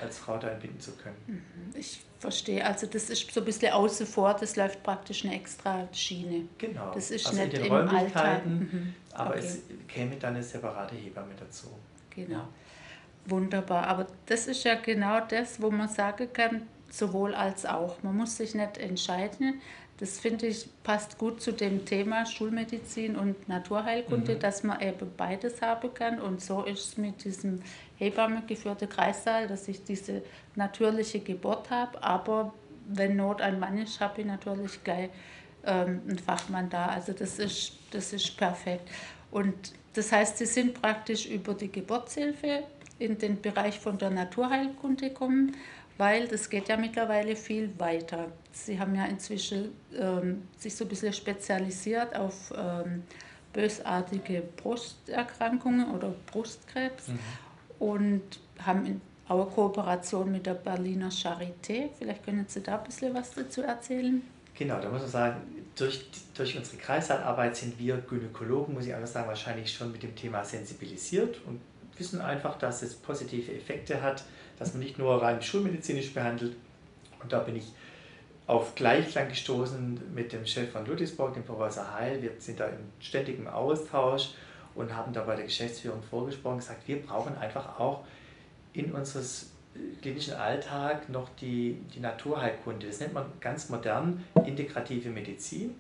als 0.01 0.19
Frau 0.19 0.37
da 0.37 0.49
entbinden 0.49 0.79
zu 0.79 0.93
können. 0.93 1.17
Mhm. 1.27 1.79
Ich 1.79 2.03
verstehe, 2.19 2.65
also 2.65 2.87
das 2.87 3.11
ist 3.11 3.33
so 3.33 3.41
ein 3.41 3.47
bisschen 3.47 3.73
außen 3.73 4.07
vor, 4.07 4.35
das 4.35 4.57
läuft 4.57 4.83
praktisch 4.83 5.25
eine 5.25 5.35
extra 5.35 5.89
Schiene. 5.93 6.49
Genau. 6.59 6.93
Das 6.93 7.11
ist 7.11 7.27
also 7.27 7.43
nicht 7.43 7.55
in 7.55 7.63
den 7.63 7.73
im 7.73 7.89
Alltag. 7.89 8.47
Mhm. 8.47 8.95
aber 9.13 9.31
Okay. 9.31 9.39
es 9.39 9.59
käme 9.89 10.17
dann 10.17 10.35
eine 10.35 10.43
separate 10.43 10.95
Hebamme 10.95 11.33
dazu. 11.39 11.69
Genau. 12.11 12.47
Wunderbar. 13.27 13.87
Aber 13.87 14.07
das 14.27 14.47
ist 14.47 14.65
ja 14.65 14.77
genau 14.77 15.21
das, 15.27 15.61
wo 15.61 15.71
man 15.71 15.89
sagen 15.89 16.33
kann, 16.33 16.63
sowohl 16.91 17.35
als 17.35 17.67
auch. 17.67 18.03
Man 18.03 18.17
muss 18.17 18.37
sich 18.37 18.55
nicht 18.55 18.79
entscheiden. 18.79 19.61
Das 19.99 20.19
finde 20.21 20.47
ich 20.47 20.69
passt 20.85 21.17
gut 21.17 21.41
zu 21.41 21.53
dem 21.53 21.87
Thema 21.87 22.27
Schulmedizin 22.27 23.17
und 23.17 23.49
Naturheilkunde, 23.49 24.35
Mhm. 24.35 24.41
dass 24.41 24.63
man 24.63 24.81
eben 24.83 25.11
beides 25.17 25.63
haben 25.63 25.93
kann. 25.95 26.21
Und 26.21 26.43
so 26.43 26.63
ist 26.65 26.87
es 26.89 26.97
mit 26.99 27.25
diesem 27.25 27.63
Hebamme 27.97 28.43
geführten 28.47 28.89
Kreissaal, 28.91 29.49
dass 29.49 29.69
ich 29.69 29.85
diese 29.85 30.23
natürliche 30.55 31.21
Geburt 31.21 31.71
habe. 31.71 32.03
Aber 32.03 32.53
wenn 32.89 33.17
Not 33.17 33.41
ein 33.41 33.59
Mann 33.59 33.79
ist, 33.79 33.99
habe 34.01 34.21
ich 34.21 34.27
natürlich 34.27 34.85
gleich 34.85 35.09
ähm, 35.65 36.03
einen 36.07 36.19
Fachmann 36.19 36.69
da. 36.69 36.87
Also 36.87 37.13
das 37.13 37.39
ist, 37.39 37.73
das 37.91 38.13
ist 38.13 38.37
perfekt. 38.37 38.89
Und 39.31 39.55
das 39.95 40.13
heißt, 40.13 40.37
Sie 40.37 40.47
sind 40.47 40.81
praktisch 40.81 41.25
über 41.27 41.55
die 41.55 41.73
Geburtshilfe 41.73 42.65
in 42.99 43.17
den 43.17 43.41
Bereich 43.41 43.79
von 43.79 43.97
der 43.97 44.11
Naturheilkunde 44.11 45.09
gekommen, 45.09 45.57
weil 45.99 46.29
das 46.29 46.51
geht 46.51 46.69
ja 46.69 46.77
mittlerweile 46.77 47.37
viel 47.37 47.71
weiter. 47.79 48.27
Sie 48.53 48.79
haben 48.79 48.95
ja 48.95 49.07
inzwischen 49.07 49.71
ähm, 49.99 50.43
sich 50.59 50.75
so 50.77 50.85
ein 50.85 50.89
bisschen 50.89 51.13
spezialisiert 51.13 52.15
auf 52.17 52.53
ähm, 52.57 53.03
bösartige 53.53 54.43
Brusterkrankungen 54.57 55.91
oder 55.95 56.15
Brustkrebs 56.31 57.09
Mhm. 57.09 57.19
und 57.79 58.23
haben 58.59 58.87
in, 58.87 59.01
auch 59.29 59.51
Kooperation 59.55 60.31
mit 60.31 60.47
der 60.47 60.55
Berliner 60.55 61.09
Charité. 61.11 61.89
Vielleicht 61.99 62.25
können 62.25 62.45
Sie 62.49 62.61
da 62.61 62.79
ein 62.79 62.85
bisschen 62.85 63.13
was 63.15 63.33
dazu 63.33 63.63
erzählen. 63.63 64.23
Genau, 64.55 64.81
da 64.81 64.89
muss 64.89 65.03
man 65.03 65.11
sagen, 65.11 65.41
durch, 65.77 66.07
durch 66.35 66.57
unsere 66.57 66.77
Kreissaalarbeit 66.79 67.57
sind 67.57 67.79
wir 67.79 67.97
Gynäkologen, 67.99 68.75
muss 68.75 68.87
ich 68.87 68.95
einfach 68.95 69.09
sagen, 69.09 69.29
wahrscheinlich 69.29 69.71
schon 69.73 69.93
mit 69.93 70.03
dem 70.03 70.15
Thema 70.15 70.45
sensibilisiert 70.45 71.41
und 71.47 71.61
wissen 71.99 72.21
einfach, 72.21 72.59
dass 72.59 72.83
es 72.83 72.95
positive 72.95 73.53
Effekte 73.53 74.03
hat, 74.03 74.25
dass 74.59 74.73
man 74.73 74.83
nicht 74.83 74.99
nur 74.99 75.21
rein 75.23 75.43
schulmedizinisch 75.43 76.13
behandelt. 76.13 76.57
Und 77.23 77.33
da 77.33 77.41
bin 77.41 77.57
ich 77.57 77.73
auf 78.47 78.75
Gleichklang 78.75 79.29
gestoßen 79.29 80.15
mit 80.15 80.33
dem 80.33 80.47
Chef 80.47 80.71
von 80.71 80.87
Ludwigsburg, 80.87 81.35
dem 81.35 81.45
Professor 81.45 81.95
Heil. 81.95 82.23
Wir 82.23 82.33
sind 82.39 82.61
da 82.61 82.67
im 82.67 82.79
ständigen 83.01 83.49
Austausch 83.49 84.31
und 84.75 84.95
haben 84.95 85.13
da 85.13 85.23
bei 85.23 85.35
der 85.37 85.47
Geschäftsführung 85.47 86.03
vorgesprochen, 86.03 86.59
gesagt, 86.59 86.87
wir 86.87 87.03
brauchen 87.03 87.37
einfach 87.39 87.81
auch 87.81 88.05
in 88.73 88.93
unseres 88.93 89.51
klinischen 90.01 90.35
Alltag 90.35 91.09
noch 91.09 91.29
die, 91.41 91.79
die 91.95 92.01
Naturheilkunde. 92.01 92.87
Das 92.87 93.01
nennt 93.01 93.15
man 93.15 93.27
ganz 93.41 93.69
modern 93.69 94.25
integrative 94.45 95.09
Medizin. 95.09 95.75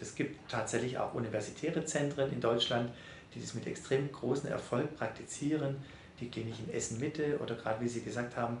Es 0.00 0.14
gibt 0.14 0.50
tatsächlich 0.50 0.96
auch 0.98 1.12
universitäre 1.14 1.84
Zentren 1.84 2.32
in 2.32 2.40
Deutschland, 2.40 2.90
die 3.34 3.40
das 3.40 3.54
mit 3.54 3.66
extrem 3.66 4.10
großem 4.10 4.50
Erfolg 4.50 4.96
praktizieren. 4.96 5.76
Die 6.20 6.28
Klinik 6.28 6.54
in 6.66 6.74
Essen-Mitte 6.74 7.38
oder 7.38 7.54
gerade 7.54 7.82
wie 7.82 7.88
Sie 7.88 8.02
gesagt 8.02 8.36
haben, 8.36 8.58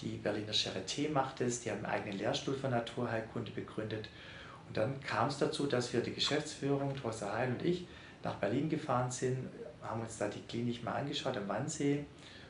die 0.00 0.16
Berliner 0.16 0.52
Charité 0.52 1.10
macht 1.10 1.40
es, 1.40 1.60
die 1.60 1.70
haben 1.70 1.84
einen 1.84 1.94
eigenen 1.94 2.18
Lehrstuhl 2.18 2.54
für 2.54 2.68
Naturheilkunde 2.68 3.50
begründet. 3.52 4.08
Und 4.66 4.76
dann 4.76 5.00
kam 5.00 5.28
es 5.28 5.38
dazu, 5.38 5.66
dass 5.66 5.92
wir 5.92 6.00
die 6.00 6.14
Geschäftsführung, 6.14 6.94
Professor 6.94 7.32
Heil 7.32 7.50
und 7.50 7.64
ich, 7.64 7.86
nach 8.22 8.34
Berlin 8.36 8.68
gefahren 8.68 9.10
sind, 9.10 9.48
haben 9.82 10.00
uns 10.00 10.16
da 10.16 10.28
die 10.28 10.40
Klinik 10.40 10.82
mal 10.82 10.92
angeschaut 10.92 11.36
am 11.36 11.46
Wannsee 11.48 12.04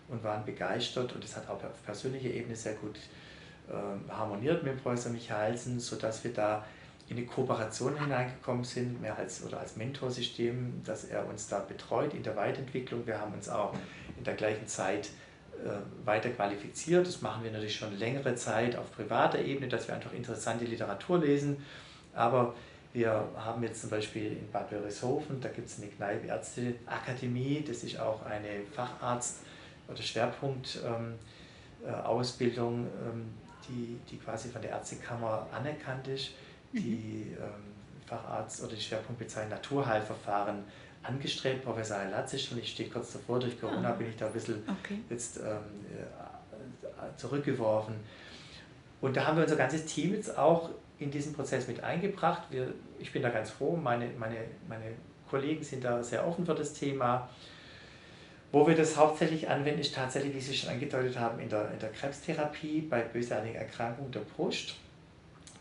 und 0.09 0.23
waren 0.23 0.45
begeistert 0.45 1.13
und 1.15 1.25
es 1.25 1.37
hat 1.37 1.49
auch 1.49 1.63
auf 1.63 1.83
persönlicher 1.85 2.31
Ebene 2.31 2.55
sehr 2.55 2.75
gut 2.75 2.97
äh, 3.69 4.13
harmoniert 4.13 4.63
mit 4.63 4.73
dem 4.73 4.79
Professor 4.79 5.11
Michalsen, 5.11 5.81
sodass 5.81 6.23
wir 6.23 6.33
da 6.33 6.65
in 7.09 7.19
eine 7.19 7.27
Kooperation 7.27 7.99
hineingekommen 7.99 8.65
sind, 8.65 9.01
mehr 9.01 9.17
als 9.17 9.45
oder 9.45 9.61
als 9.61 9.77
Mentorsystem, 9.77 10.83
dass 10.85 11.05
er 11.05 11.29
uns 11.29 11.49
da 11.49 11.59
betreut 11.59 12.15
in 12.15 12.23
der 12.23 12.37
Weiterentwicklung. 12.37 13.07
Wir 13.07 13.21
haben 13.21 13.35
uns 13.35 13.49
auch 13.49 13.75
in 14.17 14.25
der 14.25 14.35
gleichen 14.35 14.67
Zeit 14.67 15.11
äh, 15.65 16.07
weiter 16.07 16.31
qualifiziert. 16.31 17.07
Das 17.07 17.21
machen 17.21 17.45
wir 17.45 17.51
natürlich 17.51 17.77
schon 17.77 17.97
längere 17.99 18.35
Zeit 18.37 18.77
auf 18.77 18.91
privater 18.93 19.39
Ebene, 19.39 19.69
dass 19.69 19.87
wir 19.87 19.95
einfach 19.95 20.13
interessante 20.13 20.65
Literatur 20.65 21.19
lesen. 21.19 21.63
Aber 22.15 22.55
wir 22.95 23.29
haben 23.37 23.63
jetzt 23.65 23.83
zum 23.83 23.91
Beispiel 23.91 24.33
in 24.33 24.51
Bad 24.51 24.71
Wörishofen, 24.71 25.39
da 25.41 25.49
gibt 25.49 25.69
es 25.69 25.79
eine 25.79 25.89
Kneipe 25.89 26.29
Ärzteakademie, 26.29 27.65
das 27.67 27.83
ist 27.83 27.99
auch 27.99 28.25
eine 28.25 28.63
Facharzt- 28.75 29.41
oder 29.89 30.01
Schwerpunktausbildung, 30.01 32.87
ähm, 32.87 33.35
die, 33.69 33.99
die 34.09 34.17
quasi 34.19 34.49
von 34.49 34.63
der 34.63 34.71
Ärztekammer 34.71 35.47
anerkannt 35.53 36.09
ist, 36.09 36.31
die 36.75 37.35
ähm, 37.39 37.75
Facharzt- 38.07 38.63
oder 38.63 38.75
die 38.75 38.81
Schwerpunktbezeichnung 38.81 39.51
Naturheilverfahren 39.51 40.65
angestrebt. 41.03 41.65
Professor 41.65 41.99
Heilatzisch 41.99 42.51
und 42.53 42.59
ich 42.59 42.71
stehe 42.73 42.89
kurz 42.89 43.13
davor, 43.13 43.39
durch 43.41 43.61
Corona 43.61 43.91
Ah. 43.91 43.93
bin 43.93 44.09
ich 44.09 44.17
da 44.17 44.27
ein 44.27 44.33
bisschen 44.33 44.63
Okay. 44.83 44.99
jetzt 45.11 45.39
ähm, 45.39 45.45
äh, 45.45 47.17
zurückgeworfen. 47.17 47.95
Und 49.01 49.17
da 49.17 49.27
haben 49.27 49.37
wir 49.37 49.45
unser 49.45 49.57
ganzes 49.57 49.85
Team 49.85 50.15
jetzt 50.15 50.37
auch 50.39 50.71
in 50.99 51.11
diesen 51.11 51.35
Prozess 51.35 51.69
mit 51.69 51.83
eingebracht. 51.83 52.43
Wir, 52.51 52.73
ich 52.99 53.13
bin 53.13 53.23
da 53.23 53.29
ganz 53.29 53.51
froh, 53.51 53.77
meine, 53.77 54.09
meine, 54.19 54.37
meine 54.69 54.93
Kollegen 55.29 55.63
sind 55.63 55.85
da 55.85 56.03
sehr 56.03 56.27
offen 56.27 56.47
für 56.47 56.55
das 56.55 56.73
Thema. 56.73 57.29
Wo 58.53 58.67
wir 58.67 58.77
das 58.77 58.97
hauptsächlich 58.97 59.49
anwenden, 59.49 59.81
ist 59.81 59.95
tatsächlich, 59.95 60.35
wie 60.35 60.41
Sie 60.41 60.55
schon 60.55 60.71
angedeutet 60.71 61.19
haben, 61.19 61.41
in 61.41 61.49
der, 61.49 61.73
in 61.73 61.79
der 61.81 61.91
Krebstherapie 61.91 62.83
bei 62.83 63.01
bösartigen 63.01 63.57
Erkrankungen 63.57 64.13
der 64.13 64.21
Brust. 64.21 64.77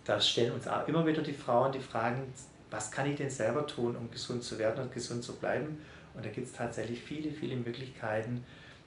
Da 0.06 0.20
stellen 0.20 0.54
uns 0.54 0.68
auch 0.68 0.88
immer 0.88 1.06
wieder 1.06 1.22
die 1.22 1.34
Frauen 1.34 1.72
die 1.72 1.80
Fragen, 1.80 2.34
was 2.70 2.92
kann 2.92 3.10
ich 3.10 3.18
denn 3.18 3.30
selber 3.30 3.66
tun, 3.68 3.96
um 3.96 4.10
gesund 4.10 4.44
zu 4.44 4.58
werden 4.58 4.84
und 4.84 4.94
gesund 4.94 5.24
zu 5.24 5.36
bleiben? 5.36 5.80
Und 6.14 6.26
da 6.26 6.30
gibt 6.30 6.48
es 6.48 6.54
tatsächlich 6.54 7.02
viele, 7.02 7.32
viele 7.32 7.56
Möglichkeiten. 7.56 8.44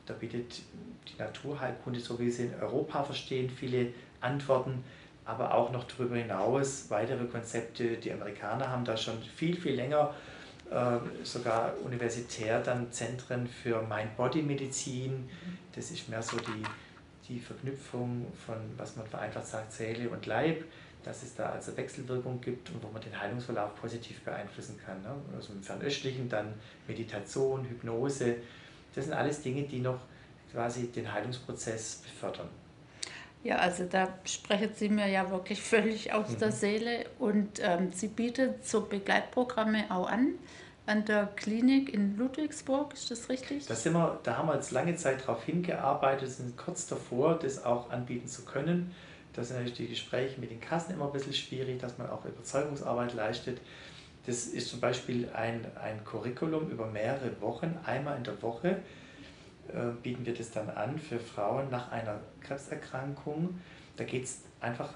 Da 0.07 0.15
bietet 0.15 0.61
die 1.09 1.19
Naturheilkunde, 1.19 2.01
so 2.01 2.19
wie 2.19 2.31
sie 2.31 2.47
in 2.47 2.55
Europa 2.61 3.05
verstehen, 3.05 3.49
viele 3.51 3.93
Antworten, 4.21 4.85
aber 5.25 5.55
auch 5.55 5.73
noch 5.73 5.85
darüber 5.85 6.17
hinaus 6.17 6.87
weitere 6.89 7.25
Konzepte. 7.27 7.97
Die 7.97 8.13
Amerikaner 8.13 8.69
haben 8.69 8.85
da 8.85 8.97
schon 8.97 9.21
viel, 9.23 9.57
viel 9.57 9.75
länger 9.75 10.15
äh, 10.71 10.99
sogar 11.25 11.75
universitär 11.85 12.61
dann 12.61 12.91
Zentren 12.91 13.47
für 13.47 13.83
Mind-Body-Medizin. 13.83 15.29
Das 15.75 15.91
ist 15.91 16.09
mehr 16.09 16.23
so 16.23 16.37
die, 16.39 16.63
die 17.29 17.39
Verknüpfung 17.39 18.27
von, 18.45 18.57
was 18.77 18.97
man 18.97 19.07
vereinfacht 19.07 19.47
sagt, 19.47 19.73
Seele 19.73 20.09
und 20.09 20.27
Leib, 20.27 20.65
dass 21.07 21.23
es 21.23 21.35
da 21.35 21.51
also 21.51 21.75
Wechselwirkung 21.77 22.41
gibt 22.41 22.69
und 22.71 22.83
wo 22.83 22.89
man 22.89 23.01
den 23.01 23.19
Heilungsverlauf 23.19 23.75
positiv 23.77 24.21
beeinflussen 24.23 24.79
kann. 24.85 25.01
Ne? 25.03 25.15
Also 25.35 25.53
im 25.53 25.63
Fernöstlichen 25.63 26.29
dann 26.29 26.53
Meditation, 26.89 27.65
Hypnose. 27.65 28.37
Das 28.95 29.05
sind 29.05 29.15
alles 29.15 29.41
Dinge, 29.41 29.63
die 29.63 29.81
noch 29.81 30.01
quasi 30.53 30.89
den 30.89 31.11
Heilungsprozess 31.13 32.03
befördern. 32.03 32.49
Ja, 33.45 33.59
also 33.59 33.85
da 33.85 34.09
sprechen 34.25 34.71
Sie 34.75 34.89
mir 34.89 35.07
ja 35.07 35.31
wirklich 35.31 35.63
völlig 35.63 36.13
aus 36.13 36.31
Mhm. 36.31 36.39
der 36.39 36.53
Seele 36.53 37.07
und 37.21 37.61
ähm, 37.63 37.93
Sie 37.93 38.09
bietet 38.09 38.67
so 38.67 38.81
Begleitprogramme 38.81 39.85
auch 39.91 40.09
an 40.11 40.35
an 40.87 41.05
der 41.05 41.27
Klinik 41.35 41.93
in 41.93 42.17
Ludwigsburg, 42.17 42.95
ist 42.95 43.11
das 43.11 43.29
richtig? 43.29 43.67
Da, 43.67 43.75
sind 43.75 43.93
wir, 43.95 44.21
da 44.23 44.39
haben 44.39 44.49
wir 44.49 44.55
jetzt 44.55 44.71
lange 44.71 44.95
Zeit 44.95 45.23
darauf 45.23 45.43
hingearbeitet, 45.45 46.31
sind 46.31 46.57
kurz 46.57 46.87
davor, 46.87 47.39
das 47.41 47.65
auch 47.65 47.91
anbieten 47.91 48.29
zu 48.29 48.45
können. 48.45 48.95
Da 49.37 49.45
sind 49.45 49.57
natürlich 49.59 49.77
die 49.77 49.89
Gespräche 49.89 50.41
mit 50.41 50.51
den 50.51 50.61
Kassen 50.61 50.95
immer 50.95 51.07
ein 51.07 51.13
bisschen 51.13 51.35
schwierig, 51.35 51.79
dass 51.79 51.99
man 51.99 52.09
auch 52.09 52.25
Überzeugungsarbeit 52.25 53.13
leistet. 53.15 53.61
Das 54.27 54.47
ist 54.47 54.69
zum 54.71 54.81
Beispiel 54.81 55.29
ein, 55.35 55.65
ein 55.77 56.03
Curriculum 56.05 56.71
über 56.71 56.87
mehrere 56.87 57.41
Wochen, 57.41 57.79
einmal 57.85 58.17
in 58.17 58.25
der 58.25 58.41
Woche 58.43 58.81
äh, 59.69 59.91
bieten 60.03 60.25
wir 60.25 60.35
das 60.35 60.51
dann 60.51 60.71
an 60.71 60.99
für 60.99 61.19
Frauen 61.19 61.69
nach 61.71 61.93
einer 61.93 62.21
Krebserkrankung. 62.41 63.61
Da 63.97 64.05
geht 64.05 64.25
es 64.25 64.41
einfach, 64.61 64.95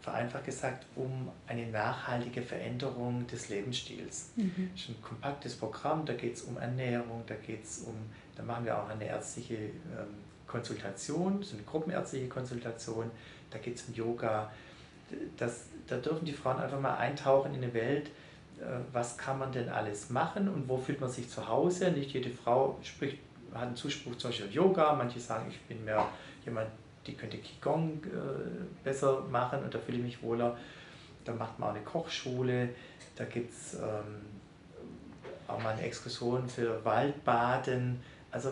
vereinfacht 0.00 0.44
gesagt, 0.44 0.86
um 0.96 1.30
eine 1.46 1.66
nachhaltige 1.66 2.42
Veränderung 2.42 3.26
des 3.26 3.48
Lebensstils. 3.48 4.30
Mhm. 4.36 4.70
Das 4.72 4.82
ist 4.82 4.88
ein 4.90 5.02
kompaktes 5.02 5.56
Programm, 5.56 6.04
da 6.06 6.14
geht 6.14 6.34
es 6.34 6.42
um 6.42 6.56
Ernährung, 6.56 7.22
da 7.26 7.34
geht 7.34 7.64
es 7.64 7.80
um, 7.80 7.94
da 8.34 8.42
machen 8.42 8.64
wir 8.64 8.78
auch 8.78 8.88
eine 8.88 9.06
ärztliche 9.06 9.54
ähm, 9.54 10.14
Konsultation, 10.54 11.42
so 11.42 11.56
eine 11.56 11.64
gruppenärztliche 11.64 12.28
Konsultation, 12.28 13.10
da 13.50 13.58
geht 13.58 13.76
es 13.76 13.88
um 13.88 13.94
Yoga. 13.94 14.52
Das, 15.36 15.64
da 15.88 15.96
dürfen 15.96 16.24
die 16.24 16.32
Frauen 16.32 16.58
einfach 16.58 16.80
mal 16.80 16.96
eintauchen 16.96 17.54
in 17.54 17.62
eine 17.62 17.74
Welt, 17.74 18.06
äh, 18.60 18.64
was 18.92 19.18
kann 19.18 19.40
man 19.40 19.50
denn 19.50 19.68
alles 19.68 20.10
machen 20.10 20.48
und 20.48 20.68
wo 20.68 20.78
fühlt 20.78 21.00
man 21.00 21.10
sich 21.10 21.28
zu 21.28 21.48
Hause. 21.48 21.90
Nicht 21.90 22.12
jede 22.12 22.30
Frau 22.30 22.78
spricht, 22.84 23.18
hat 23.52 23.62
einen 23.62 23.76
Zuspruch 23.76 24.16
zum 24.16 24.30
Beispiel 24.30 24.52
Yoga, 24.52 24.94
manche 24.94 25.18
sagen, 25.18 25.46
ich 25.50 25.60
bin 25.62 25.84
mehr 25.84 26.06
jemand, 26.44 26.68
die 27.06 27.14
könnte 27.14 27.38
Qigong 27.38 28.00
äh, 28.04 28.84
besser 28.84 29.22
machen 29.22 29.64
und 29.64 29.74
da 29.74 29.78
fühle 29.80 29.98
ich 29.98 30.04
mich 30.04 30.22
wohler. 30.22 30.56
Da 31.24 31.34
macht 31.34 31.58
man 31.58 31.70
auch 31.70 31.74
eine 31.74 31.84
Kochschule, 31.84 32.68
da 33.16 33.24
gibt 33.24 33.50
es 33.50 33.74
ähm, 33.74 34.22
auch 35.48 35.60
mal 35.60 35.72
eine 35.72 35.82
Exkursion 35.82 36.48
für 36.48 36.84
Waldbaden. 36.84 38.00
Also 38.30 38.50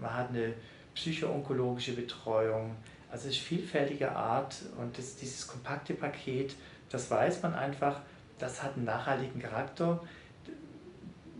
man 0.00 0.14
hat 0.14 0.28
eine 0.30 0.54
psychoonkologische 0.98 1.92
Betreuung. 1.92 2.74
Also 3.10 3.28
es 3.28 3.36
ist 3.36 3.42
vielfältige 3.42 4.10
Art 4.12 4.56
und 4.78 4.98
das, 4.98 5.16
dieses 5.16 5.46
kompakte 5.46 5.94
Paket, 5.94 6.56
das 6.90 7.10
weiß 7.10 7.42
man 7.42 7.54
einfach, 7.54 8.00
das 8.38 8.62
hat 8.62 8.74
einen 8.76 8.84
nachhaltigen 8.84 9.40
Charakter. 9.40 10.02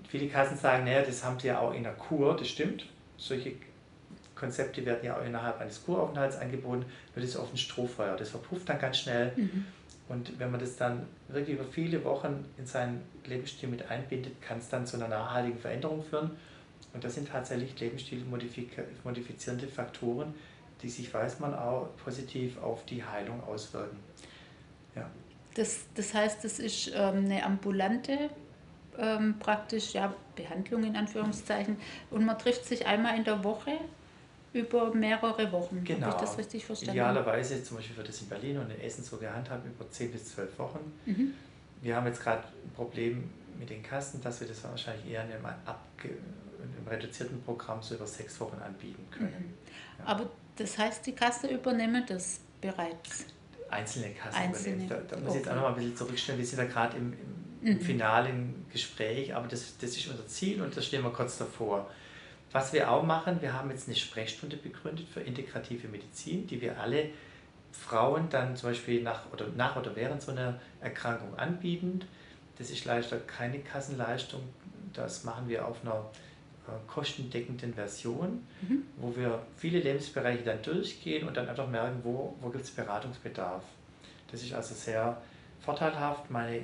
Viele 0.09 0.29
Kassen 0.29 0.57
sagen, 0.57 0.85
naja, 0.85 1.03
das 1.03 1.25
haben 1.25 1.39
sie 1.39 1.49
ja 1.49 1.59
auch 1.59 1.75
in 1.75 1.83
der 1.83 1.93
Kur, 1.93 2.37
das 2.37 2.49
stimmt. 2.49 2.87
Solche 3.17 3.55
Konzepte 4.35 4.87
werden 4.87 5.05
ja 5.05 5.19
auch 5.19 5.25
innerhalb 5.25 5.61
eines 5.61 5.85
Kuraufenthalts 5.85 6.37
angeboten, 6.37 6.85
nur 7.15 7.23
das 7.23 7.31
ist 7.31 7.37
oft 7.37 7.53
ein 7.53 7.59
Strohfeuer. 7.59 8.17
Das 8.17 8.31
verpufft 8.31 8.69
dann 8.69 8.79
ganz 8.79 8.99
schnell. 8.99 9.33
Mhm. 9.37 9.67
Und 10.09 10.39
wenn 10.39 10.51
man 10.51 10.61
das 10.61 10.77
dann 10.77 11.07
wirklich 11.27 11.59
über 11.59 11.65
viele 11.65 12.03
Wochen 12.05 12.45
in 12.57 12.65
seinen 12.65 13.03
Lebensstil 13.27 13.69
mit 13.69 13.91
einbindet, 13.91 14.41
kann 14.41 14.59
es 14.59 14.69
dann 14.69 14.87
zu 14.87 14.97
einer 14.97 15.09
nachhaltigen 15.09 15.59
Veränderung 15.59 16.03
führen. 16.03 16.31
Und 16.95 17.05
das 17.05 17.15
sind 17.15 17.29
tatsächlich 17.29 17.79
lebensstilmodifizierende 17.79 19.69
Faktoren, 19.69 20.35
die 20.83 20.89
sich, 20.89 21.13
weiß 21.13 21.41
man, 21.41 21.55
auch 21.55 21.89
positiv 22.03 22.61
auf 22.63 22.85
die 22.87 23.05
Heilung 23.05 23.43
auswirken. 23.45 23.99
Ja. 24.95 25.11
Das, 25.55 25.81
das 25.95 26.15
heißt, 26.15 26.45
das 26.45 26.59
ist 26.59 26.93
ähm, 26.95 27.25
eine 27.25 27.45
ambulante 27.45 28.31
ähm, 28.99 29.39
praktisch 29.39 29.95
ja, 29.95 30.15
Behandlung 30.37 30.85
in 30.85 30.97
Anführungszeichen 30.97 31.77
und 32.11 32.25
man 32.25 32.39
trifft 32.39 32.65
sich 32.65 32.87
einmal 32.87 33.17
in 33.17 33.25
der 33.25 33.43
Woche 33.45 33.73
über 34.53 34.95
mehrere 34.95 35.51
Wochen. 35.53 35.85
Genau. 35.85 36.07
Habe 36.07 36.17
ich 36.17 36.21
das 36.23 36.39
richtig 36.39 36.65
verstanden? 36.65 36.95
Idealerweise, 36.95 37.63
zum 37.63 37.77
Beispiel 37.77 37.97
wird 37.97 38.09
das 38.09 38.21
in 38.23 38.29
Berlin 38.29 38.59
und 38.59 38.71
in 38.71 38.81
Essen 38.81 39.05
so 39.05 39.17
gehandhabt, 39.19 39.67
über 39.67 39.89
10 39.91 40.13
bis 40.13 40.35
12 40.35 40.59
Wochen. 40.59 40.93
Mhm. 41.07 41.35
Wir 41.83 41.95
haben 41.95 42.07
jetzt 42.07 42.23
gerade 42.23 42.43
ein 42.43 42.73
Problem 42.75 43.31
mit 43.59 43.71
den 43.71 43.83
Kassen, 43.83 44.21
dass 44.23 44.41
wir 44.41 44.49
das 44.49 44.65
wahrscheinlich 44.65 45.11
eher 45.11 45.25
in 45.25 45.33
einem, 45.33 45.45
abge 45.45 46.11
reduzierten 46.89 47.43
Programm 47.43 47.83
so 47.83 47.95
über 47.95 48.07
sechs 48.07 48.39
Wochen 48.41 48.61
anbieten 48.61 49.07
können. 49.11 49.29
Mhm. 49.39 49.55
Ja. 49.99 50.07
Aber 50.07 50.31
das 50.57 50.77
heißt, 50.77 51.07
die 51.07 51.13
Kasse 51.13 51.49
übernehmen 51.49 52.05
das 52.07 52.41
bereits? 52.61 53.27
Einzelne 53.71 54.11
Kassen 54.11 54.37
Einzelne. 54.37 54.85
übernehmen. 54.85 55.07
Da, 55.09 55.17
da 55.17 55.21
muss 55.23 55.31
ich 55.35 55.41
jetzt 55.41 55.51
auch 55.51 55.55
noch 55.55 55.63
mal 55.63 55.69
ein 55.69 55.75
bisschen 55.77 55.97
zurückstellen. 55.97 56.39
Wir 56.39 56.47
sind 56.47 56.59
da 56.59 56.65
gerade 56.65 56.97
im, 56.97 57.13
im, 57.13 57.19
im 57.63 57.75
mhm. 57.75 57.81
finalen 57.81 58.67
Gespräch, 58.73 59.35
aber 59.35 59.49
das, 59.49 59.77
das 59.79 59.91
ist 59.91 60.09
unser 60.09 60.27
Ziel 60.27 60.63
und 60.63 60.77
da 60.77 60.83
stehen 60.83 61.03
wir 61.03 61.11
kurz 61.11 61.39
davor. 61.39 61.91
Was 62.51 62.73
wir 62.73 62.91
auch 62.91 63.03
machen, 63.03 63.43
wir 63.43 63.53
haben 63.53 63.71
jetzt 63.71 63.89
eine 63.89 63.97
Sprechstunde 63.97 64.57
begründet 64.57 65.07
für 65.09 65.21
integrative 65.21 65.87
Medizin, 65.89 66.47
die 66.47 66.61
wir 66.61 66.81
alle 66.81 67.11
Frauen 67.73 68.29
dann 68.31 68.57
zum 68.57 68.71
Beispiel 68.71 69.03
nach 69.03 69.31
oder, 69.33 69.49
nach 69.49 69.77
oder 69.77 69.95
während 69.95 70.23
so 70.23 70.33
einer 70.33 70.59
Erkrankung 70.81 71.39
anbieten. 71.39 72.01
Das 72.57 72.71
ist 72.71 72.85
leider 72.87 73.19
keine 73.21 73.61
Kassenleistung, 73.61 74.43
das 74.93 75.25
machen 75.25 75.49
wir 75.49 75.67
auf 75.67 75.83
einer 75.83 76.11
kostendeckenden 76.87 77.75
Version, 77.75 78.47
mhm. 78.63 78.83
wo 78.97 79.15
wir 79.17 79.43
viele 79.57 79.81
Lebensbereiche 79.81 80.45
dann 80.45 80.63
durchgehen 80.63 81.27
und 81.27 81.37
dann 81.37 81.49
einfach 81.49 81.69
merken, 81.69 82.01
wo, 82.03 82.35
wo 82.41 82.49
gibt 82.51 82.65
es 82.65 82.71
Beratungsbedarf. 82.71 83.63
Das 84.31 84.43
ist 84.43 84.53
also 84.53 84.75
sehr 84.75 85.21
vorteilhaft. 85.61 86.31
Meine 86.31 86.63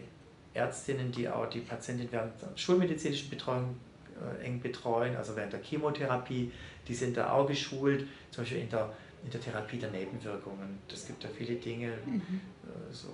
Ärztinnen, 0.53 1.11
die 1.11 1.29
auch 1.29 1.49
die 1.49 1.61
Patientin 1.61 2.09
während 2.11 2.41
der 2.41 2.57
schulmedizinischen 2.57 3.31
Betreuung 3.31 3.77
äh, 4.21 4.45
eng 4.45 4.61
betreuen, 4.61 5.17
also 5.17 5.35
während 5.37 5.53
der 5.53 5.63
Chemotherapie, 5.63 6.53
die 6.87 6.95
sind 6.95 7.17
da 7.17 7.33
auch 7.33 7.47
geschult, 7.47 8.07
zum 8.31 8.45
Beispiel 8.45 8.61
in 8.61 8.71
der, 8.71 8.93
in 9.25 9.31
der 9.31 9.41
Therapie 9.41 9.79
der 9.79 9.91
Nebenwirkungen. 9.91 10.79
Das 10.89 11.07
gibt 11.07 11.25
ja 11.25 11.31
viele 11.37 11.57
Dinge, 11.57 11.93
mhm. 12.07 12.41
äh, 12.65 12.93
so, 12.93 13.09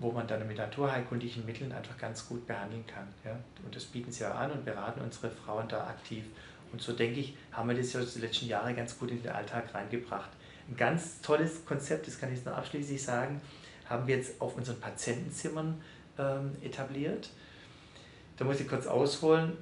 wo 0.00 0.12
man 0.12 0.26
dann 0.26 0.46
mit 0.46 0.58
naturheilkundlichen 0.58 1.46
Mitteln 1.46 1.72
einfach 1.72 1.96
ganz 1.96 2.28
gut 2.28 2.46
behandeln 2.46 2.86
kann. 2.86 3.06
Ja? 3.24 3.38
Und 3.64 3.74
das 3.74 3.84
bieten 3.84 4.12
sie 4.12 4.22
ja 4.22 4.32
an 4.32 4.50
und 4.50 4.64
beraten 4.64 5.00
unsere 5.00 5.30
Frauen 5.30 5.68
da 5.68 5.86
aktiv. 5.86 6.24
Und 6.72 6.82
so 6.82 6.92
denke 6.92 7.20
ich, 7.20 7.36
haben 7.52 7.68
wir 7.68 7.76
das 7.76 7.92
ja 7.92 8.00
die 8.00 8.18
letzten 8.20 8.46
Jahre 8.46 8.74
ganz 8.74 8.98
gut 8.98 9.10
in 9.10 9.22
den 9.22 9.32
Alltag 9.32 9.72
reingebracht. 9.72 10.30
Ein 10.68 10.76
ganz 10.76 11.20
tolles 11.20 11.64
Konzept, 11.64 12.06
das 12.06 12.18
kann 12.18 12.30
ich 12.30 12.36
jetzt 12.36 12.46
noch 12.46 12.56
abschließend 12.56 13.00
sagen, 13.00 13.40
haben 13.88 14.06
wir 14.06 14.16
jetzt 14.16 14.40
auf 14.40 14.56
unseren 14.56 14.80
Patientenzimmern 14.80 15.80
ähm, 16.18 16.56
etabliert. 16.62 17.30
Da 18.36 18.44
muss 18.44 18.60
ich 18.60 18.68
kurz 18.68 18.86
ausholen 18.86 19.56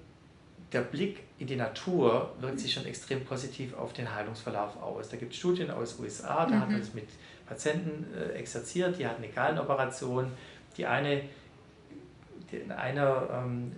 der 0.75 0.81
Blick 0.81 1.23
in 1.39 1.47
die 1.47 1.57
Natur 1.57 2.35
wirkt 2.41 2.59
sich 2.59 2.73
schon 2.73 2.85
extrem 2.85 3.25
positiv 3.25 3.75
auf 3.75 3.93
den 3.93 4.13
Heilungsverlauf 4.13 4.77
aus. 4.83 5.09
Da 5.09 5.17
gibt 5.17 5.33
es 5.33 5.39
Studien 5.39 5.71
aus 5.71 5.97
den 5.97 6.05
USA, 6.05 6.45
da 6.45 6.57
mhm. 6.57 6.61
hat 6.61 6.71
man 6.71 6.81
es 6.81 6.93
mit 6.93 7.09
Patienten 7.47 8.07
äh, 8.15 8.33
exerziert, 8.33 8.99
die 8.99 9.07
hatten 9.07 9.23
eine 9.23 9.33
Gallenoperationen. 9.33 10.33
Die 10.77 10.87
eine, 10.87 11.23
die, 12.51 12.57
in 12.57 12.73
einer 12.73 13.29
ähm, 13.31 13.73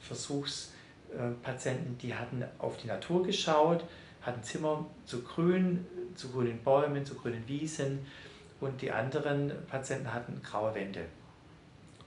Versuchspatienten, 0.00 1.98
die 1.98 2.14
hatten 2.14 2.44
auf 2.58 2.76
die 2.76 2.86
Natur 2.86 3.24
geschaut, 3.24 3.84
hatten 4.22 4.42
Zimmer 4.42 4.86
zu 5.04 5.22
grün, 5.22 5.86
zu 6.14 6.30
grünen 6.30 6.58
Bäumen, 6.62 7.04
zu 7.04 7.14
grünen 7.14 7.46
Wiesen 7.46 8.06
und 8.60 8.80
die 8.80 8.92
anderen 8.92 9.52
Patienten 9.68 10.12
hatten 10.12 10.40
graue 10.42 10.74
Wände. 10.74 11.04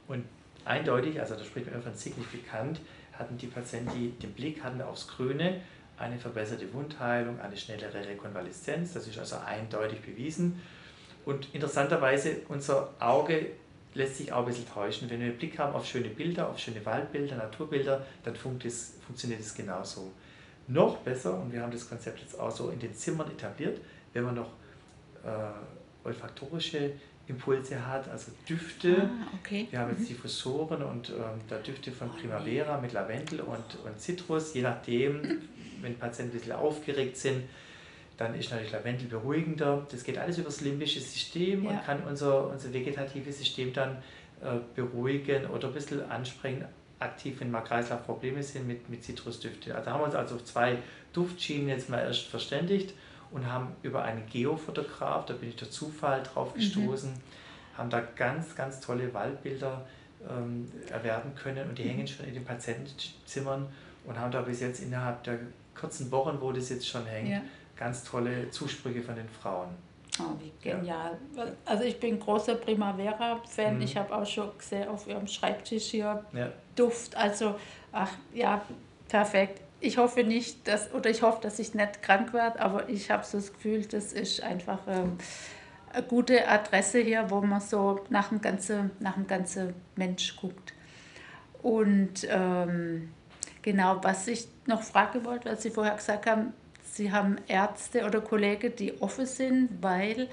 Und 0.07 0.25
eindeutig, 0.63 1.19
also 1.19 1.35
da 1.35 1.43
spricht 1.43 1.69
man 1.71 1.81
von 1.81 1.93
signifikant, 1.93 2.79
hatten 3.13 3.37
die 3.37 3.47
Patienten, 3.47 3.91
die 3.95 4.09
den 4.11 4.33
Blick 4.33 4.63
hatten 4.63 4.81
aufs 4.81 5.07
Grüne, 5.07 5.61
eine 5.97 6.17
verbesserte 6.17 6.71
Wundheilung, 6.73 7.39
eine 7.39 7.55
schnellere 7.55 8.05
Rekonvaleszenz. 8.05 8.93
Das 8.93 9.07
ist 9.07 9.17
also 9.17 9.37
eindeutig 9.45 10.01
bewiesen. 10.01 10.61
Und 11.25 11.53
interessanterweise, 11.53 12.37
unser 12.49 12.93
Auge 12.99 13.47
lässt 13.93 14.17
sich 14.17 14.31
auch 14.31 14.39
ein 14.39 14.45
bisschen 14.45 14.67
täuschen. 14.67 15.09
Wenn 15.09 15.19
wir 15.19 15.27
einen 15.27 15.37
Blick 15.37 15.57
haben 15.57 15.73
auf 15.73 15.85
schöne 15.85 16.09
Bilder, 16.09 16.49
auf 16.49 16.59
schöne 16.59 16.85
Waldbilder, 16.85 17.37
Naturbilder, 17.37 18.05
dann 18.23 18.35
funktioniert 18.35 19.39
es 19.39 19.55
genauso. 19.55 20.11
Noch 20.67 20.97
besser, 20.97 21.39
und 21.39 21.53
wir 21.53 21.61
haben 21.61 21.71
das 21.71 21.87
Konzept 21.87 22.19
jetzt 22.19 22.39
auch 22.39 22.51
so 22.51 22.69
in 22.69 22.79
den 22.79 22.93
Zimmern 22.93 23.29
etabliert, 23.31 23.79
wenn 24.13 24.23
man 24.23 24.35
noch 24.35 24.49
äh, 25.23 26.07
olfaktorische 26.07 26.91
Impulse 27.27 27.85
hat, 27.85 28.07
also 28.09 28.31
Düfte. 28.47 29.09
Ah, 29.09 29.37
okay. 29.39 29.67
Wir 29.71 29.79
haben 29.79 29.91
jetzt 29.91 30.01
mhm. 30.01 30.07
Diffusoren 30.07 30.83
und 30.83 31.09
ähm, 31.09 31.41
da 31.49 31.57
Düfte 31.57 31.91
von 31.91 32.09
Primavera 32.09 32.79
mit 32.79 32.93
Lavendel 32.93 33.41
und, 33.41 33.77
und 33.83 33.99
Zitrus, 33.99 34.53
je 34.53 34.61
nachdem, 34.61 35.41
wenn 35.81 35.97
Patienten 35.97 36.35
ein 36.35 36.39
bisschen 36.39 36.53
aufgeregt 36.53 37.17
sind, 37.17 37.43
dann 38.17 38.35
ist 38.35 38.51
natürlich 38.51 38.71
Lavendel 38.71 39.07
beruhigender. 39.07 39.85
Das 39.91 40.03
geht 40.03 40.17
alles 40.17 40.37
über 40.37 40.45
das 40.45 40.61
limbische 40.61 40.99
System 40.99 41.65
ja. 41.65 41.71
und 41.71 41.85
kann 41.85 42.03
unser, 42.03 42.47
unser 42.49 42.71
vegetatives 42.71 43.39
System 43.39 43.73
dann 43.73 43.97
äh, 44.41 44.59
beruhigen 44.75 45.47
oder 45.47 45.67
ein 45.67 45.73
bisschen 45.73 46.09
ansprechen, 46.09 46.65
aktiv, 46.99 47.39
wenn 47.39 47.51
mal 47.51 47.61
Kreislaufprobleme 47.61 48.41
sind 48.43 48.67
mit, 48.67 48.89
mit 48.89 49.03
Zitrusdüfte. 49.03 49.75
Also 49.75 49.91
haben 49.91 50.01
wir 50.01 50.05
uns 50.05 50.15
also 50.15 50.35
auf 50.35 50.45
zwei 50.45 50.77
Duftschienen 51.11 51.69
jetzt 51.69 51.89
mal 51.89 51.99
erst 51.99 52.27
verständigt 52.27 52.93
und 53.31 53.51
haben 53.51 53.75
über 53.83 54.03
einen 54.03 54.27
Geofotograf, 54.27 55.25
da 55.25 55.33
bin 55.33 55.49
ich 55.49 55.55
durch 55.55 55.71
Zufall 55.71 56.23
drauf 56.23 56.53
mhm. 56.53 56.59
gestoßen, 56.59 57.11
mhm. 57.11 57.77
haben 57.77 57.89
da 57.89 58.01
ganz, 58.15 58.55
ganz 58.55 58.79
tolle 58.79 59.13
Waldbilder 59.13 59.85
ähm, 60.29 60.71
erwerben 60.89 61.35
können 61.35 61.69
und 61.69 61.77
die 61.77 61.83
mhm. 61.83 61.89
hängen 61.89 62.07
schon 62.07 62.25
in 62.25 62.33
den 62.33 62.45
Patientenzimmern 62.45 63.67
und 64.05 64.19
haben 64.19 64.31
da 64.31 64.41
bis 64.41 64.61
jetzt 64.61 64.81
innerhalb 64.81 65.23
der 65.23 65.39
kurzen 65.79 66.11
Wochen, 66.11 66.37
wo 66.39 66.51
das 66.51 66.69
jetzt 66.69 66.87
schon 66.87 67.05
hängt, 67.05 67.29
ja. 67.29 67.41
ganz 67.75 68.03
tolle 68.03 68.49
Zusprüche 68.49 69.01
von 69.01 69.15
den 69.15 69.27
Frauen. 69.29 69.69
Oh, 70.19 70.39
wie 70.39 70.51
genial. 70.61 71.17
Ja. 71.35 71.43
Also 71.65 71.83
ich 71.83 71.99
bin 71.99 72.17
großer 72.17 72.55
Primavera-Fan. 72.55 73.75
Mhm. 73.75 73.81
Ich 73.81 73.97
habe 73.97 74.15
auch 74.15 74.25
schon 74.25 74.49
gesehen 74.57 74.87
auf 74.87 75.05
ihrem 75.07 75.27
Schreibtisch 75.27 75.87
hier 75.87 76.23
ja. 76.31 76.51
Duft. 76.75 77.17
Also, 77.17 77.55
ach 77.91 78.11
ja, 78.33 78.61
perfekt 79.09 79.64
ich 79.79 79.97
hoffe 79.97 80.23
nicht, 80.23 80.67
dass, 80.67 80.93
oder 80.93 81.09
ich 81.09 81.21
hoffe, 81.21 81.39
dass 81.41 81.59
ich 81.59 81.73
nicht 81.73 82.01
krank 82.01 82.33
werde, 82.33 82.59
aber 82.59 82.89
ich 82.89 83.11
habe 83.11 83.23
so 83.23 83.37
das 83.37 83.53
Gefühl, 83.53 83.85
das 83.85 84.13
ist 84.13 84.41
einfach 84.41 84.79
ähm, 84.87 85.17
eine 85.91 86.03
gute 86.03 86.47
Adresse 86.47 86.99
hier, 86.99 87.29
wo 87.29 87.41
man 87.41 87.61
so 87.61 88.03
nach 88.09 88.29
dem 88.29 88.41
ganzen, 88.41 88.91
nach 88.99 89.13
dem 89.13 89.27
ganzen 89.27 89.73
Mensch 89.95 90.35
guckt. 90.37 90.73
Und 91.61 92.27
ähm, 92.29 93.09
genau, 93.61 93.99
was 94.03 94.27
ich 94.27 94.47
noch 94.67 94.83
fragen 94.83 95.25
wollte, 95.25 95.51
was 95.51 95.63
Sie 95.63 95.71
vorher 95.71 95.95
gesagt 95.95 96.29
haben, 96.29 96.53
Sie 96.83 97.11
haben 97.11 97.37
Ärzte 97.47 98.05
oder 98.05 98.21
Kollegen, 98.21 98.75
die 98.75 99.01
offen 99.01 99.25
sind, 99.25 99.69
weil, 99.81 100.29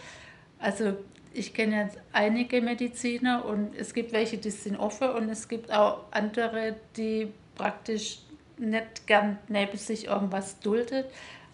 also 0.59 0.97
ich 1.35 1.55
kenne 1.55 1.85
jetzt 1.85 1.99
einige 2.13 2.61
Mediziner 2.61 3.45
und 3.45 3.75
es 3.75 3.95
gibt 3.95 4.13
welche, 4.13 4.39
die 4.39 4.51
sind 4.51 4.77
offen 4.77 5.11
und 5.11 5.29
es 5.29 5.49
gibt 5.49 5.73
auch 5.73 6.05
andere, 6.11 6.77
die 6.97 7.33
praktisch 7.55 8.19
nicht 8.63 9.07
gern 9.07 9.39
neben 9.49 9.77
sich 9.77 10.07
irgendwas 10.07 10.59
duldet. 10.61 11.07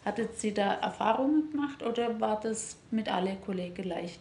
Hattet 0.05 0.39
Sie 0.39 0.55
da 0.55 0.75
Erfahrungen 0.75 1.51
gemacht 1.51 1.83
oder 1.83 2.21
war 2.21 2.41
das 2.41 2.77
mit 2.91 3.13
allen 3.13 3.41
Kollegen 3.43 3.85
leicht? 3.85 4.21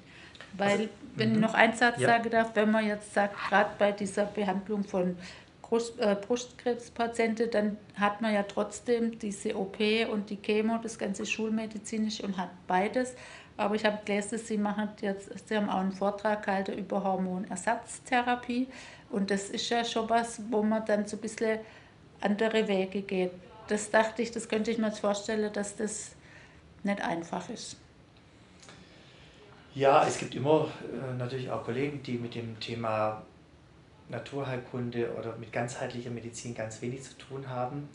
Weil, 0.58 0.72
also, 0.72 0.90
wenn 1.16 1.30
ich 1.32 1.36
mhm. 1.36 1.42
noch 1.42 1.54
einen 1.54 1.74
Satz 1.74 2.00
ja. 2.00 2.08
sagen 2.08 2.30
darf, 2.30 2.56
wenn 2.56 2.72
man 2.72 2.86
jetzt 2.86 3.14
sagt, 3.14 3.36
gerade 3.50 3.70
bei 3.78 3.92
dieser 3.92 4.26
Behandlung 4.26 4.84
von 4.84 5.18
Brust, 5.62 6.00
äh, 6.00 6.16
Brustkrebspatienten, 6.16 7.52
dann 7.52 7.78
hat 7.96 8.22
man 8.22 8.34
ja 8.34 8.44
trotzdem 8.44 9.20
diese 9.20 9.58
OP 9.58 9.78
und 10.12 10.30
die 10.30 10.38
Chemo, 10.38 10.78
das 10.82 10.98
ganze 10.98 11.26
schulmedizinisch 11.26 12.22
und 12.22 12.38
hat 12.38 12.50
beides. 12.68 13.16
Aber 13.58 13.76
ich 13.76 13.86
habe 13.86 14.00
gelesen, 14.06 14.38
Sie 14.38 14.58
machen 14.58 14.90
jetzt, 15.02 15.48
Sie 15.48 15.58
haben 15.58 15.70
auch 15.70 15.80
einen 15.80 15.92
Vortrag 15.92 16.44
gehalten 16.44 16.78
über 16.78 17.04
Hormonersatztherapie 17.04 18.68
und 19.10 19.32
das 19.32 19.50
ist 19.50 19.70
ja 19.70 19.84
schon 19.84 20.10
was, 20.10 20.40
wo 20.50 20.64
man 20.64 20.86
dann 20.86 21.06
so 21.08 21.18
ein 21.18 21.22
bisschen 21.22 21.60
andere 22.22 22.68
Wege 22.68 23.02
geht. 23.02 23.32
Das 23.68 23.92
dachte 23.92 24.22
ich, 24.22 24.32
das 24.32 24.48
könnte 24.48 24.72
ich 24.72 24.78
mir 24.78 24.88
jetzt 24.88 25.00
vorstellen, 25.00 25.52
dass 25.52 25.76
das 25.76 26.12
nicht 26.84 27.02
einfach 27.02 27.50
ist. 27.50 27.78
Ja, 29.76 30.08
es 30.08 30.18
gibt 30.18 30.34
immer 30.34 30.70
äh, 30.92 31.14
natürlich 31.18 31.52
auch 31.52 31.64
Kollegen, 31.64 32.02
die 32.02 32.14
mit 32.14 32.34
dem 32.34 32.60
Thema 32.60 33.22
Naturheilkunde 34.10 35.14
oder 35.18 35.36
mit 35.38 35.52
ganzheitlicher 35.52 36.10
Medizin 36.10 36.56
ganz 36.56 36.82
wenig 36.82 37.04
zu 37.04 37.18
tun 37.18 37.48
haben. 37.48 37.88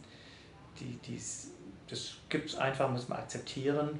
Die, 0.79 0.99
die's, 0.99 1.51
das 1.89 2.19
gibt 2.29 2.51
es 2.51 2.57
einfach, 2.57 2.91
muss 2.91 3.09
man 3.09 3.19
akzeptieren. 3.19 3.99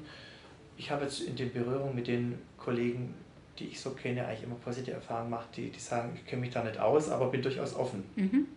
Ich 0.77 0.91
habe 0.91 1.03
jetzt 1.03 1.21
in 1.21 1.35
den 1.35 1.51
Berührungen 1.51 1.93
mit 1.93 2.07
den 2.07 2.39
Kollegen, 2.57 3.15
die 3.59 3.65
ich 3.65 3.81
so 3.81 3.91
kenne, 3.91 4.25
eigentlich 4.25 4.43
immer 4.43 4.55
positive 4.55 4.95
Erfahrungen 4.95 5.31
gemacht, 5.31 5.49
die, 5.55 5.69
die 5.69 5.79
sagen, 5.79 6.13
ich 6.15 6.25
kenne 6.25 6.41
mich 6.41 6.51
da 6.51 6.63
nicht 6.63 6.79
aus, 6.79 7.09
aber 7.09 7.27
bin 7.27 7.41
durchaus 7.41 7.75
offen. 7.75 8.03
Mhm. 8.15 8.47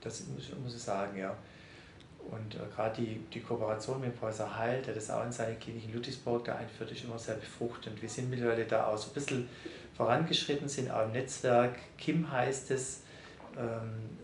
Das 0.00 0.24
muss, 0.26 0.50
muss 0.62 0.74
ich 0.74 0.82
sagen, 0.82 1.18
ja. 1.18 1.36
Und 2.30 2.54
äh, 2.54 2.58
gerade 2.74 3.00
die, 3.00 3.20
die 3.32 3.40
Kooperation 3.40 4.00
mit 4.00 4.18
Professor 4.18 4.58
Heil, 4.58 4.82
der 4.82 4.94
das 4.94 5.10
auch 5.10 5.24
in 5.24 5.32
seiner 5.32 5.54
Klinik 5.54 5.84
in 5.86 5.94
Ludwigsburg 5.94 6.44
da 6.44 6.56
einführt, 6.56 6.90
ist 6.92 7.04
immer 7.04 7.18
sehr 7.18 7.36
befruchtend. 7.36 8.00
Wir 8.02 8.08
sind 8.08 8.28
mittlerweile 8.28 8.64
da 8.64 8.86
auch 8.86 8.98
so 8.98 9.10
ein 9.10 9.14
bisschen 9.14 9.48
vorangeschritten, 9.96 10.68
sind 10.68 10.90
auch 10.90 11.04
im 11.06 11.12
Netzwerk. 11.12 11.76
KIM 11.96 12.30
heißt 12.30 12.70
es, 12.70 13.00
ähm, 13.56 14.18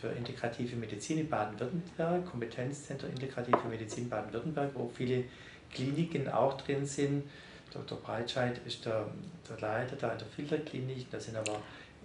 für 0.00 0.08
integrative 0.08 0.76
Medizin 0.76 1.18
in 1.18 1.28
Baden-Württemberg, 1.28 2.26
Kompetenzzentrum 2.26 3.10
Integrative 3.10 3.68
Medizin 3.68 4.08
Baden-Württemberg, 4.08 4.70
wo 4.74 4.90
viele 4.94 5.24
Kliniken 5.72 6.28
auch 6.28 6.56
drin 6.60 6.84
sind. 6.84 7.24
Dr. 7.72 7.98
Breitscheid 7.98 8.60
ist 8.66 8.84
der, 8.84 9.06
der 9.48 9.58
Leiter 9.60 9.96
da 9.96 10.12
in 10.12 10.18
der 10.18 10.26
Filterklinik, 10.28 11.10
da 11.10 11.20
sind 11.20 11.36
aber 11.36 11.60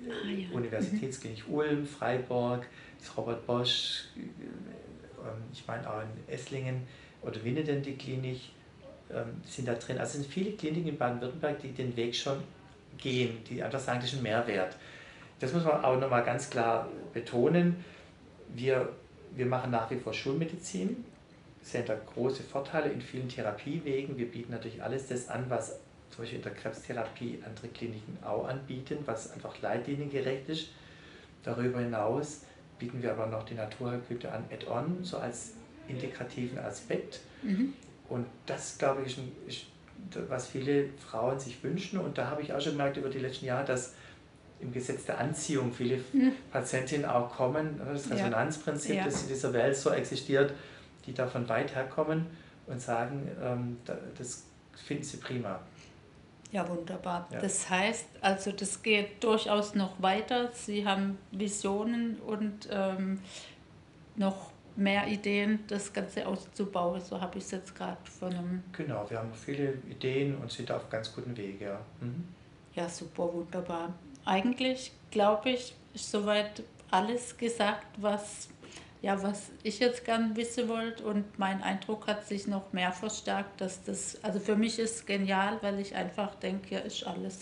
ah, 0.10 0.30
ja. 0.30 0.50
Universitätsklinik 0.52 1.44
Ulm, 1.50 1.86
Freiburg, 1.86 2.66
ist 3.00 3.16
Robert 3.18 3.46
Bosch, 3.46 4.06
ähm, 4.16 5.44
ich 5.52 5.66
meine 5.68 5.90
auch 5.90 6.02
in 6.02 6.34
Esslingen 6.34 6.88
oder 7.22 7.44
Winneden 7.44 7.82
die 7.82 7.96
Klinik, 7.96 8.42
ähm, 9.14 9.42
sind 9.46 9.68
da 9.68 9.74
drin. 9.74 9.98
Also 9.98 10.20
sind 10.20 10.32
viele 10.32 10.52
Kliniken 10.52 10.90
in 10.90 10.98
Baden-Württemberg, 10.98 11.60
die 11.60 11.72
den 11.72 11.96
Weg 11.96 12.16
schon 12.16 12.38
gehen, 12.98 13.44
die 13.50 13.62
einfach 13.62 13.80
sagen, 13.80 14.00
das 14.00 14.12
ist 14.12 14.20
ein 14.20 14.24
Mehrwert. 14.24 14.76
Das 15.40 15.54
muss 15.54 15.64
man 15.64 15.84
auch 15.84 16.00
nochmal 16.00 16.24
ganz 16.24 16.50
klar 16.50 16.88
betonen. 17.14 17.84
Wir, 18.54 18.90
wir 19.36 19.46
machen 19.46 19.72
nach 19.72 19.90
wie 19.90 19.98
vor 19.98 20.14
Schulmedizin, 20.14 21.04
sehen 21.62 21.84
da 21.86 21.96
große 21.96 22.44
Vorteile 22.44 22.90
in 22.90 23.02
vielen 23.02 23.28
Therapiewegen. 23.28 24.18
Wir 24.18 24.30
bieten 24.30 24.52
natürlich 24.52 24.84
alles 24.84 25.08
das 25.08 25.30
an, 25.30 25.46
was 25.50 25.80
zum 26.12 26.24
Beispiel 26.24 26.38
in 26.38 26.44
der 26.44 26.54
Krebstherapie 26.54 27.40
andere 27.46 27.70
Kliniken 27.70 28.18
auch 28.24 28.48
anbieten, 28.48 29.00
was 29.06 29.32
einfach 29.32 29.60
leitliniengerecht 29.62 30.50
ist. 30.50 30.70
Darüber 31.44 31.80
hinaus 31.80 32.42
bieten 32.78 33.02
wir 33.02 33.12
aber 33.12 33.28
noch 33.28 33.44
die 33.44 33.56
Naturheilkunde 33.56 34.32
an 34.32 34.44
Add-on, 34.52 35.04
so 35.04 35.18
als 35.18 35.54
integrativen 35.88 36.60
Aspekt. 36.60 37.22
Mhm. 37.42 37.74
Und 38.10 38.26
das, 38.46 38.78
glaube 38.78 39.04
ich, 39.06 39.18
ist, 39.48 39.66
was 40.28 40.48
viele 40.48 40.90
Frauen 40.98 41.40
sich 41.40 41.64
wünschen. 41.64 42.00
Und 42.00 42.18
da 42.18 42.30
habe 42.30 42.42
ich 42.42 42.54
auch 42.54 42.60
schon 42.60 42.74
gemerkt 42.74 42.98
über 42.98 43.10
die 43.10 43.20
letzten 43.20 43.46
Jahre, 43.46 43.66
dass 43.66 43.94
im 44.60 44.72
Gesetz 44.72 45.06
der 45.06 45.18
Anziehung 45.20 45.72
viele 45.74 45.98
mhm. 46.14 46.34
Patientinnen 46.52 47.06
auch 47.06 47.32
kommen, 47.32 47.80
das 47.92 48.12
Resonanzprinzip, 48.12 48.96
ja. 48.96 49.06
das 49.06 49.24
in 49.24 49.30
dieser 49.30 49.54
Welt 49.54 49.76
so 49.76 49.90
existiert, 49.90 50.54
die 51.06 51.14
davon 51.14 51.48
weit 51.50 51.74
herkommen 51.76 52.28
und 52.68 52.80
sagen, 52.80 53.30
ähm, 53.42 53.78
das 54.18 54.44
finden 54.76 55.04
sie 55.04 55.18
prima. 55.18 55.60
Ja, 56.52 56.68
wunderbar. 56.68 57.28
Ja. 57.32 57.40
Das 57.40 57.70
heißt, 57.70 58.08
also 58.20 58.52
das 58.52 58.82
geht 58.84 59.24
durchaus 59.24 59.74
noch 59.74 60.02
weiter. 60.02 60.52
Sie 60.54 60.86
haben 60.86 61.18
Visionen 61.32 62.18
und 62.20 62.68
ähm, 62.70 63.20
noch 64.16 64.52
mehr 64.76 65.08
Ideen, 65.08 65.60
das 65.68 65.94
Ganze 65.94 66.28
auszubauen. 66.28 67.02
So 67.02 67.20
habe 67.20 67.38
ich 67.38 67.46
es 67.46 67.52
jetzt 67.52 67.76
gerade 67.76 67.98
von 68.04 68.34
einem. 68.34 68.64
Genau, 68.74 69.10
wir 69.10 69.20
haben 69.20 69.34
viele 69.34 69.74
Ideen 69.90 70.36
und 70.38 70.52
sind 70.52 70.72
auf 70.72 70.90
ganz 70.90 71.14
guten 71.14 71.36
Weg, 71.38 71.62
ja. 71.62 71.80
Mhm. 72.02 72.28
Ja, 72.76 72.88
super, 72.90 73.34
wunderbar. 73.34 73.94
Eigentlich 74.26 74.92
glaube 75.10 75.52
ich, 75.52 75.76
ist 75.94 76.12
soweit 76.12 76.64
alles 76.90 77.38
gesagt, 77.38 77.86
was 77.98 78.50
ja, 79.02 79.22
was 79.24 79.50
ich 79.64 79.80
jetzt 79.80 80.06
gern 80.06 80.36
wissen 80.36 80.68
wollte 80.68 81.04
und 81.04 81.40
mein 81.40 81.64
Eindruck 81.64 82.08
hat 82.08 82.28
sich 82.28 82.48
noch 82.48 82.72
mehr 82.72 82.92
verstärkt, 82.92 83.60
dass 83.60 83.84
das, 83.84 84.24
also 84.24 84.40
für 84.40 84.56
mich 84.56 84.78
ist 84.78 85.08
genial, 85.08 85.58
weil 85.62 85.80
ich 85.80 85.96
einfach 85.96 86.36
denke, 86.36 86.70
hier 86.70 86.86
ist 86.86 87.06
alles 87.06 87.40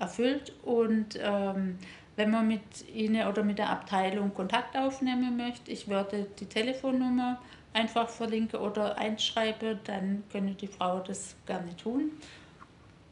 erfüllt 0.00 0.52
und 0.64 1.18
ähm, 1.20 1.78
wenn 2.16 2.32
man 2.32 2.48
mit 2.48 2.88
Ihnen 2.92 3.28
oder 3.28 3.44
mit 3.44 3.58
der 3.58 3.70
Abteilung 3.70 4.34
Kontakt 4.34 4.76
aufnehmen 4.76 5.36
möchte, 5.36 5.70
ich 5.70 5.86
würde 5.86 6.26
die 6.40 6.46
Telefonnummer 6.46 7.40
einfach 7.72 8.08
verlinken 8.08 8.58
oder 8.58 8.98
einschreiben, 8.98 9.78
dann 9.84 10.24
könnte 10.32 10.54
die 10.54 10.66
Frau 10.66 10.98
das 10.98 11.36
gerne 11.46 11.76
tun. 11.76 12.10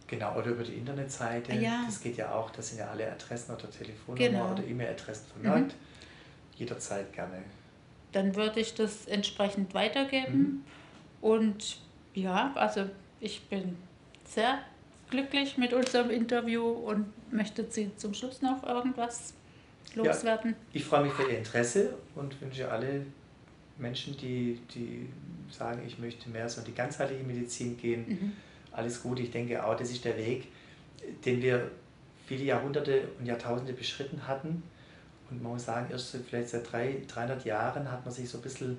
Genau, 0.09 0.37
oder 0.37 0.49
über 0.49 0.64
die 0.64 0.75
Internetseite. 0.75 1.55
Ja. 1.55 1.83
Das 1.87 2.01
geht 2.01 2.16
ja 2.16 2.35
auch, 2.35 2.51
da 2.51 2.62
sind 2.62 2.79
ja 2.79 2.88
alle 2.88 3.11
Adressen 3.11 3.55
oder 3.55 3.70
Telefonnummer 3.70 4.29
genau. 4.29 4.53
oder 4.53 4.64
E-Mail-Adressen 4.64 5.27
vermerkt. 5.27 5.72
Mhm. 5.72 6.59
Jederzeit 6.59 7.12
gerne 7.12 7.44
dann 8.16 8.35
würde 8.35 8.61
ich 8.61 8.74
das 8.74 9.07
entsprechend 9.07 9.74
weitergeben. 9.74 10.38
Mhm. 10.38 10.64
Und 11.20 11.76
ja, 12.14 12.52
also 12.55 12.88
ich 13.20 13.42
bin 13.42 13.76
sehr 14.24 14.59
glücklich 15.11 15.59
mit 15.59 15.74
unserem 15.74 16.09
Interview 16.09 16.64
und 16.64 17.12
möchte 17.31 17.66
Sie 17.68 17.94
zum 17.96 18.14
Schluss 18.14 18.40
noch 18.40 18.66
irgendwas 18.66 19.35
loswerden. 19.94 20.52
Ja, 20.52 20.57
ich 20.72 20.85
freue 20.85 21.05
mich 21.05 21.12
für 21.12 21.31
Ihr 21.31 21.38
Interesse 21.38 21.94
und 22.14 22.40
wünsche 22.40 22.70
alle 22.70 23.05
Menschen, 23.76 24.16
die, 24.16 24.61
die 24.74 25.11
sagen, 25.50 25.83
ich 25.87 25.98
möchte 25.98 26.31
mehr 26.31 26.48
so 26.48 26.62
in 26.62 26.68
die 26.68 26.74
ganzheitliche 26.74 27.22
Medizin 27.22 27.76
gehen, 27.76 28.07
mhm. 28.09 28.33
alles 28.72 29.02
gut. 29.02 29.20
Ich 29.20 29.31
denke 29.31 29.62
auch, 29.62 29.76
das 29.76 29.90
ist 29.90 30.07
der 30.07 30.16
Weg, 30.16 30.48
den 31.26 31.42
wir 31.42 31.70
viele 32.26 32.44
Jahrhunderte 32.44 33.09
und 33.18 33.26
Jahrtausende 33.26 33.74
beschritten 33.74 34.26
hatten 34.26 34.62
und 35.31 35.43
man 35.43 35.53
muss 35.53 35.65
sagen, 35.65 35.89
erst 35.91 36.17
vielleicht 36.29 36.51
seit 36.51 36.71
drei, 36.71 37.03
300 37.09 37.45
Jahren 37.45 37.91
hat 37.91 38.05
man 38.05 38.15
sich 38.15 38.29
so 38.29 38.39
ein 38.39 38.43
bisschen 38.43 38.77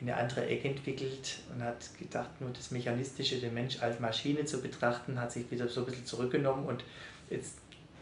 in 0.00 0.08
eine 0.08 0.18
andere 0.18 0.46
Ecke 0.46 0.68
entwickelt 0.68 1.40
und 1.52 1.62
hat 1.62 1.76
gedacht, 1.98 2.40
nur 2.40 2.50
das 2.50 2.70
Mechanistische, 2.70 3.38
den 3.38 3.52
Mensch 3.52 3.82
als 3.82 4.00
Maschine 4.00 4.44
zu 4.44 4.62
betrachten, 4.62 5.20
hat 5.20 5.32
sich 5.32 5.50
wieder 5.50 5.68
so 5.68 5.80
ein 5.80 5.86
bisschen 5.86 6.06
zurückgenommen 6.06 6.66
und 6.66 6.84
jetzt 7.28 7.58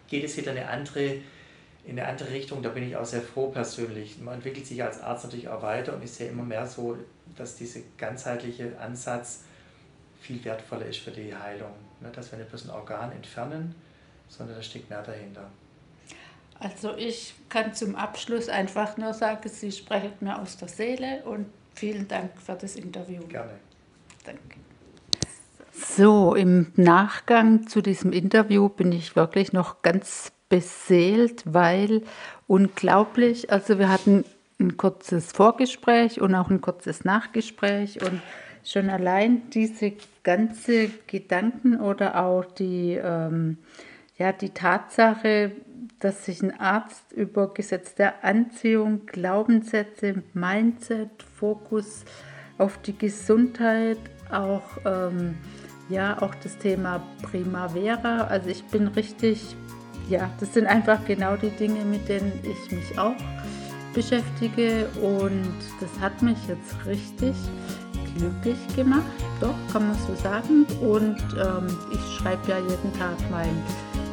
geht 0.07 0.25
es 0.25 0.37
wieder 0.37 0.53
in 0.53 0.59
eine 0.59 0.69
andere, 0.69 1.17
in 1.85 1.99
eine 1.99 2.07
andere 2.07 2.31
Richtung. 2.31 2.63
Da 2.63 2.69
bin 2.69 2.85
ich 2.85 2.97
auch 2.97 3.05
sehr 3.05 3.23
froh 3.23 3.49
persönlich. 3.49 4.19
Man 4.21 4.35
entwickelt 4.35 4.67
sich 4.67 4.83
als 4.83 5.01
Arzt 5.01 5.25
natürlich 5.25 5.49
auch 5.49 5.63
weiter 5.63 5.95
und 5.95 6.05
ich 6.05 6.11
sehe 6.11 6.29
immer 6.29 6.45
mehr 6.45 6.67
so, 6.67 6.97
dass 7.37 7.57
dieser 7.57 7.81
ganzheitliche 7.97 8.79
Ansatz 8.79 9.43
viel 10.21 10.45
wertvoller 10.45 10.87
ist 10.87 10.99
für 10.99 11.11
die 11.11 11.35
Heilung. 11.35 11.73
Dass 12.13 12.31
wir 12.31 12.39
nicht 12.39 12.51
bloß 12.51 12.67
ein 12.67 12.71
Organ 12.71 13.13
entfernen, 13.13 13.75
sondern 14.29 14.57
da 14.57 14.63
steckt 14.63 14.89
mehr 14.89 15.03
dahinter. 15.03 15.51
Also 16.61 16.97
ich 16.97 17.35
kann 17.49 17.75
zum 17.75 17.95
Abschluss 17.95 18.49
einfach 18.49 18.97
nur 18.97 19.15
sagen, 19.15 19.49
Sie 19.49 19.71
sprechen 19.71 20.13
mir 20.21 20.41
aus 20.41 20.57
der 20.57 20.69
Seele 20.69 21.23
und 21.25 21.47
vielen 21.75 22.09
Dank 22.09 22.31
für 22.41 22.55
das 22.55 22.75
Interview. 22.77 23.23
Gerne. 23.29 23.53
Danke. 24.25 24.59
So, 25.73 26.35
im 26.35 26.73
Nachgang 26.75 27.69
zu 27.69 27.81
diesem 27.81 28.13
Interview 28.13 28.69
bin 28.69 28.91
ich 28.91 29.15
wirklich 29.15 29.53
noch 29.53 29.83
ganz 29.83 30.33
beseelt, 30.49 31.43
weil 31.45 32.03
unglaublich, 32.49 33.53
also 33.53 33.79
wir 33.79 33.89
hatten 33.89 34.25
ein 34.59 34.77
kurzes 34.77 35.31
Vorgespräch 35.31 36.21
und 36.21 36.35
auch 36.35 36.51
ein 36.51 36.61
kurzes 36.61 37.05
Nachgespräch 37.05 38.03
und 38.03 38.21
schon 38.65 38.91
allein 38.91 39.51
diese 39.51 39.93
ganze 40.25 40.91
Gedanken 41.07 41.81
oder 41.81 42.25
auch 42.25 42.45
die, 42.45 42.99
ähm, 43.03 43.59
ja, 44.17 44.33
die 44.33 44.51
Tatsache, 44.51 45.53
dass 46.01 46.25
sich 46.25 46.43
ein 46.43 46.59
Arzt 46.59 47.13
über 47.13 47.53
Gesetz 47.53 47.95
der 47.95 48.25
Anziehung, 48.25 49.07
Glaubenssätze, 49.07 50.23
Mindset, 50.33 51.23
Fokus 51.37 52.05
auf 52.59 52.79
die 52.79 52.97
Gesundheit, 52.97 53.99
auch, 54.31 54.63
ähm, 54.85 55.37
ja, 55.89 56.21
auch 56.21 56.35
das 56.37 56.59
Thema 56.59 57.03
Primavera, 57.23 58.23
also 58.25 58.49
ich 58.51 58.65
bin 58.65 58.89
richtig, 58.89 59.57
ja, 60.09 60.31
das 60.39 60.55
sind 60.55 60.67
einfach 60.67 61.05
genau 61.07 61.37
die 61.37 61.51
Dinge, 61.51 61.85
mit 61.85 62.09
denen 62.09 62.33
ich 62.43 62.71
mich 62.71 62.99
auch 62.99 63.17
beschäftige 63.95 64.87
und 65.03 65.55
das 65.81 65.99
hat 66.01 66.23
mich 66.23 66.39
jetzt 66.47 66.75
richtig 66.87 67.35
glücklich 68.17 68.59
gemacht, 68.77 69.03
doch 69.41 69.55
kann 69.73 69.89
man 69.89 69.97
so 70.07 70.15
sagen 70.17 70.67
und 70.81 71.17
ähm, 71.35 71.67
ich 71.93 72.17
schreibe 72.17 72.49
ja 72.49 72.59
jeden 72.59 72.93
Tag 72.99 73.17
mein 73.31 73.63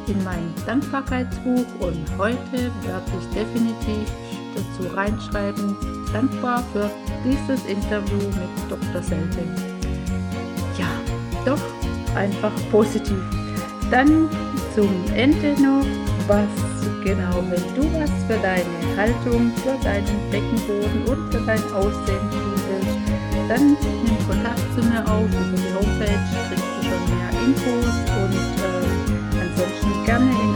in 0.08 0.22
mein 0.24 0.52
Dankbarkeitsbuch 0.66 1.66
und 1.80 2.18
heute 2.18 2.70
werde 2.82 3.10
ich 3.18 3.26
definitiv 3.34 4.08
dazu 4.54 4.94
reinschreiben, 4.94 5.76
dankbar 6.12 6.62
für 6.72 6.90
dieses 7.24 7.64
Interview 7.66 8.16
mit 8.16 8.70
Dr. 8.70 9.02
Selte. 9.02 9.40
Ja, 10.78 10.88
doch 11.44 11.60
einfach 12.16 12.52
positiv. 12.70 13.18
Dann 13.90 14.28
zum 14.74 14.90
Ende 15.14 15.54
noch, 15.60 15.84
was 16.26 16.48
genau, 17.04 17.42
wenn 17.50 17.62
du 17.74 18.00
was 18.00 18.10
für 18.26 18.38
deine 18.42 18.96
Haltung, 18.96 19.52
für 19.62 19.76
deinen 19.84 20.30
Beckenboden 20.30 21.04
und 21.06 21.32
für 21.32 21.40
dein 21.46 21.62
Aussehen 21.72 22.28
willst, 22.32 22.96
dann 23.48 23.76
nimm 24.04 24.28
Kontakt 24.28 24.60
zu 24.74 24.82
mir 24.82 25.04
auf. 25.06 25.26
Über 25.26 25.56
die 25.56 25.74
Homepage 25.74 26.26
kriegst 26.48 26.64
du 26.64 26.82
schon 26.82 27.02
mehr 27.14 27.30
Infos 27.46 27.94
und 28.20 28.34
äh, 28.64 28.75
Gerne 30.06 30.30
in. 30.40 30.55